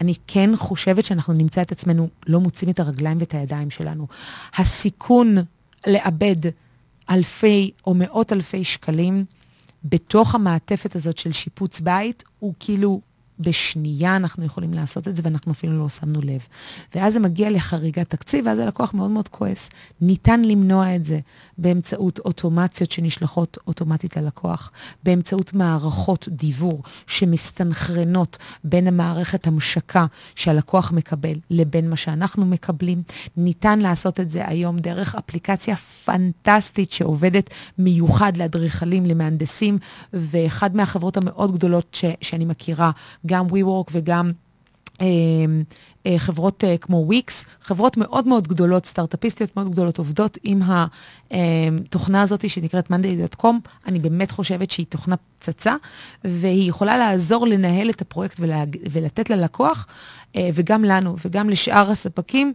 [0.00, 4.06] אני כן חושבת שאנחנו נמצא את עצמנו לא מוצאים את הרגליים ואת הידיים שלנו.
[4.56, 5.36] הסיכוי הסיכון
[5.86, 6.36] לאבד
[7.10, 9.24] אלפי או מאות אלפי שקלים
[9.84, 13.00] בתוך המעטפת הזאת של שיפוץ בית, הוא כאילו
[13.40, 16.40] בשנייה אנחנו יכולים לעשות את זה, ואנחנו אפילו לא שמנו לב.
[16.94, 19.70] ואז זה מגיע לחריגת תקציב, ואז הלקוח מאוד מאוד כועס.
[20.00, 21.20] ניתן למנוע את זה
[21.58, 24.70] באמצעות אוטומציות שנשלחות אוטומטית ללקוח,
[25.02, 33.02] באמצעות מערכות דיבור שמסתנכרנות בין המערכת המשקה שהלקוח מקבל לבין מה שאנחנו מקבלים.
[33.36, 39.78] ניתן לעשות את זה היום דרך אפליקציה פנטסטית שעובדת מיוחד לאדריכלים, למהנדסים,
[40.12, 42.90] ואחד מהחברות המאוד גדולות ש- שאני מכירה,
[43.26, 44.32] גם WeWork וגם...
[45.00, 45.06] אה,
[46.06, 50.62] אה, חברות אה, כמו וויקס, חברות מאוד מאוד גדולות, סטארט-אפיסטיות מאוד גדולות, עובדות עם
[51.30, 53.54] התוכנה הזאת שנקראת monday.com.
[53.86, 55.74] אני באמת חושבת שהיא תוכנה פצצה,
[56.24, 58.76] והיא יכולה לעזור לנהל את הפרויקט ולהג...
[58.90, 59.86] ולתת ללקוח,
[60.36, 62.52] וגם לנו וגם לשאר הספקים,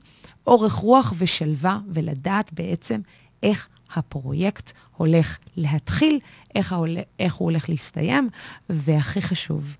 [0.47, 3.01] אורך רוח ושלווה, ולדעת בעצם
[3.43, 6.19] איך הפרויקט הולך להתחיל,
[6.55, 6.97] איך, ההול...
[7.19, 8.29] איך הוא הולך להסתיים,
[8.69, 9.75] והכי חשוב,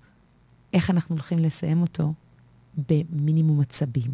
[0.72, 2.12] איך אנחנו הולכים לסיים אותו
[2.88, 4.10] במינימום עצבים.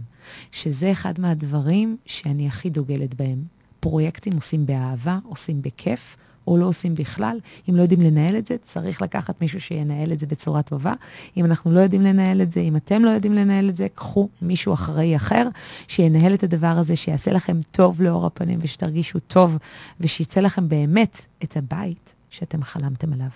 [0.53, 3.43] שזה אחד מהדברים שאני הכי דוגלת בהם.
[3.81, 6.17] פרויקטים עושים באהבה, עושים בכיף,
[6.49, 7.39] או לא עושים בכלל.
[7.69, 10.93] אם לא יודעים לנהל את זה, צריך לקחת מישהו שינהל את זה בצורה טובה.
[11.37, 14.29] אם אנחנו לא יודעים לנהל את זה, אם אתם לא יודעים לנהל את זה, קחו
[14.43, 15.49] מישהו אחראי אחר,
[15.89, 19.59] שינהל את הדבר הזה, שיעשה לכם טוב לאור הפנים ושתרגישו טוב,
[20.01, 23.29] ושיצא לכם באמת את הבית שאתם חלמתם עליו.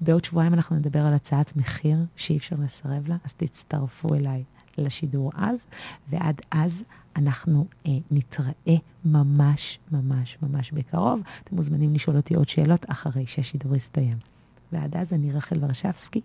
[0.00, 4.44] בעוד שבועיים אנחנו נדבר על הצעת מחיר שאי אפשר לסרב לה, אז תצטרפו אליי
[4.78, 5.66] לשידור אז,
[6.10, 6.82] ועד אז
[7.16, 11.20] אנחנו אה, נתראה ממש ממש ממש בקרוב.
[11.44, 14.16] אתם מוזמנים לשאול אותי עוד שאלות אחרי שהשידור יסתיים.
[14.72, 16.20] ועד אז אני רחל ורשבסקי,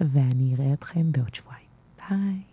[0.00, 1.66] ואני אראה אתכם בעוד שבועיים.
[2.10, 2.51] ביי.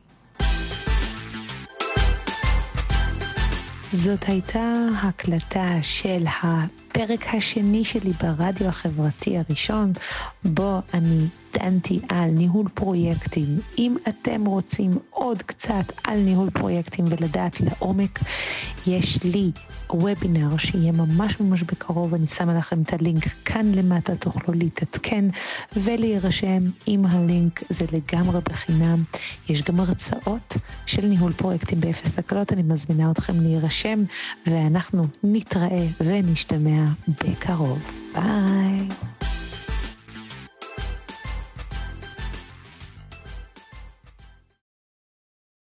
[3.93, 4.73] זאת הייתה
[5.03, 9.93] הקלטה של הפרק השני שלי ברדיו החברתי הראשון,
[10.43, 13.59] בו אני דנתי על ניהול פרויקטים.
[13.77, 18.19] אם אתם רוצים עוד קצת על ניהול פרויקטים ולדעת לעומק,
[18.87, 19.51] יש לי
[19.89, 25.25] וובינר שיהיה ממש ממש בקרוב, אני שמה לכם את הלינק כאן למטה, תוכלו להתעדכן
[25.77, 29.03] ולהירשם עם הלינק, זה לגמרי בחינם.
[29.49, 34.03] יש גם הרצאות של ניהול פרויקטים באפס תקלות, אני מזמינה אתכם להירשם,
[34.47, 37.79] ואנחנו נתראה ונשתמע בקרוב.
[38.13, 38.87] ביי.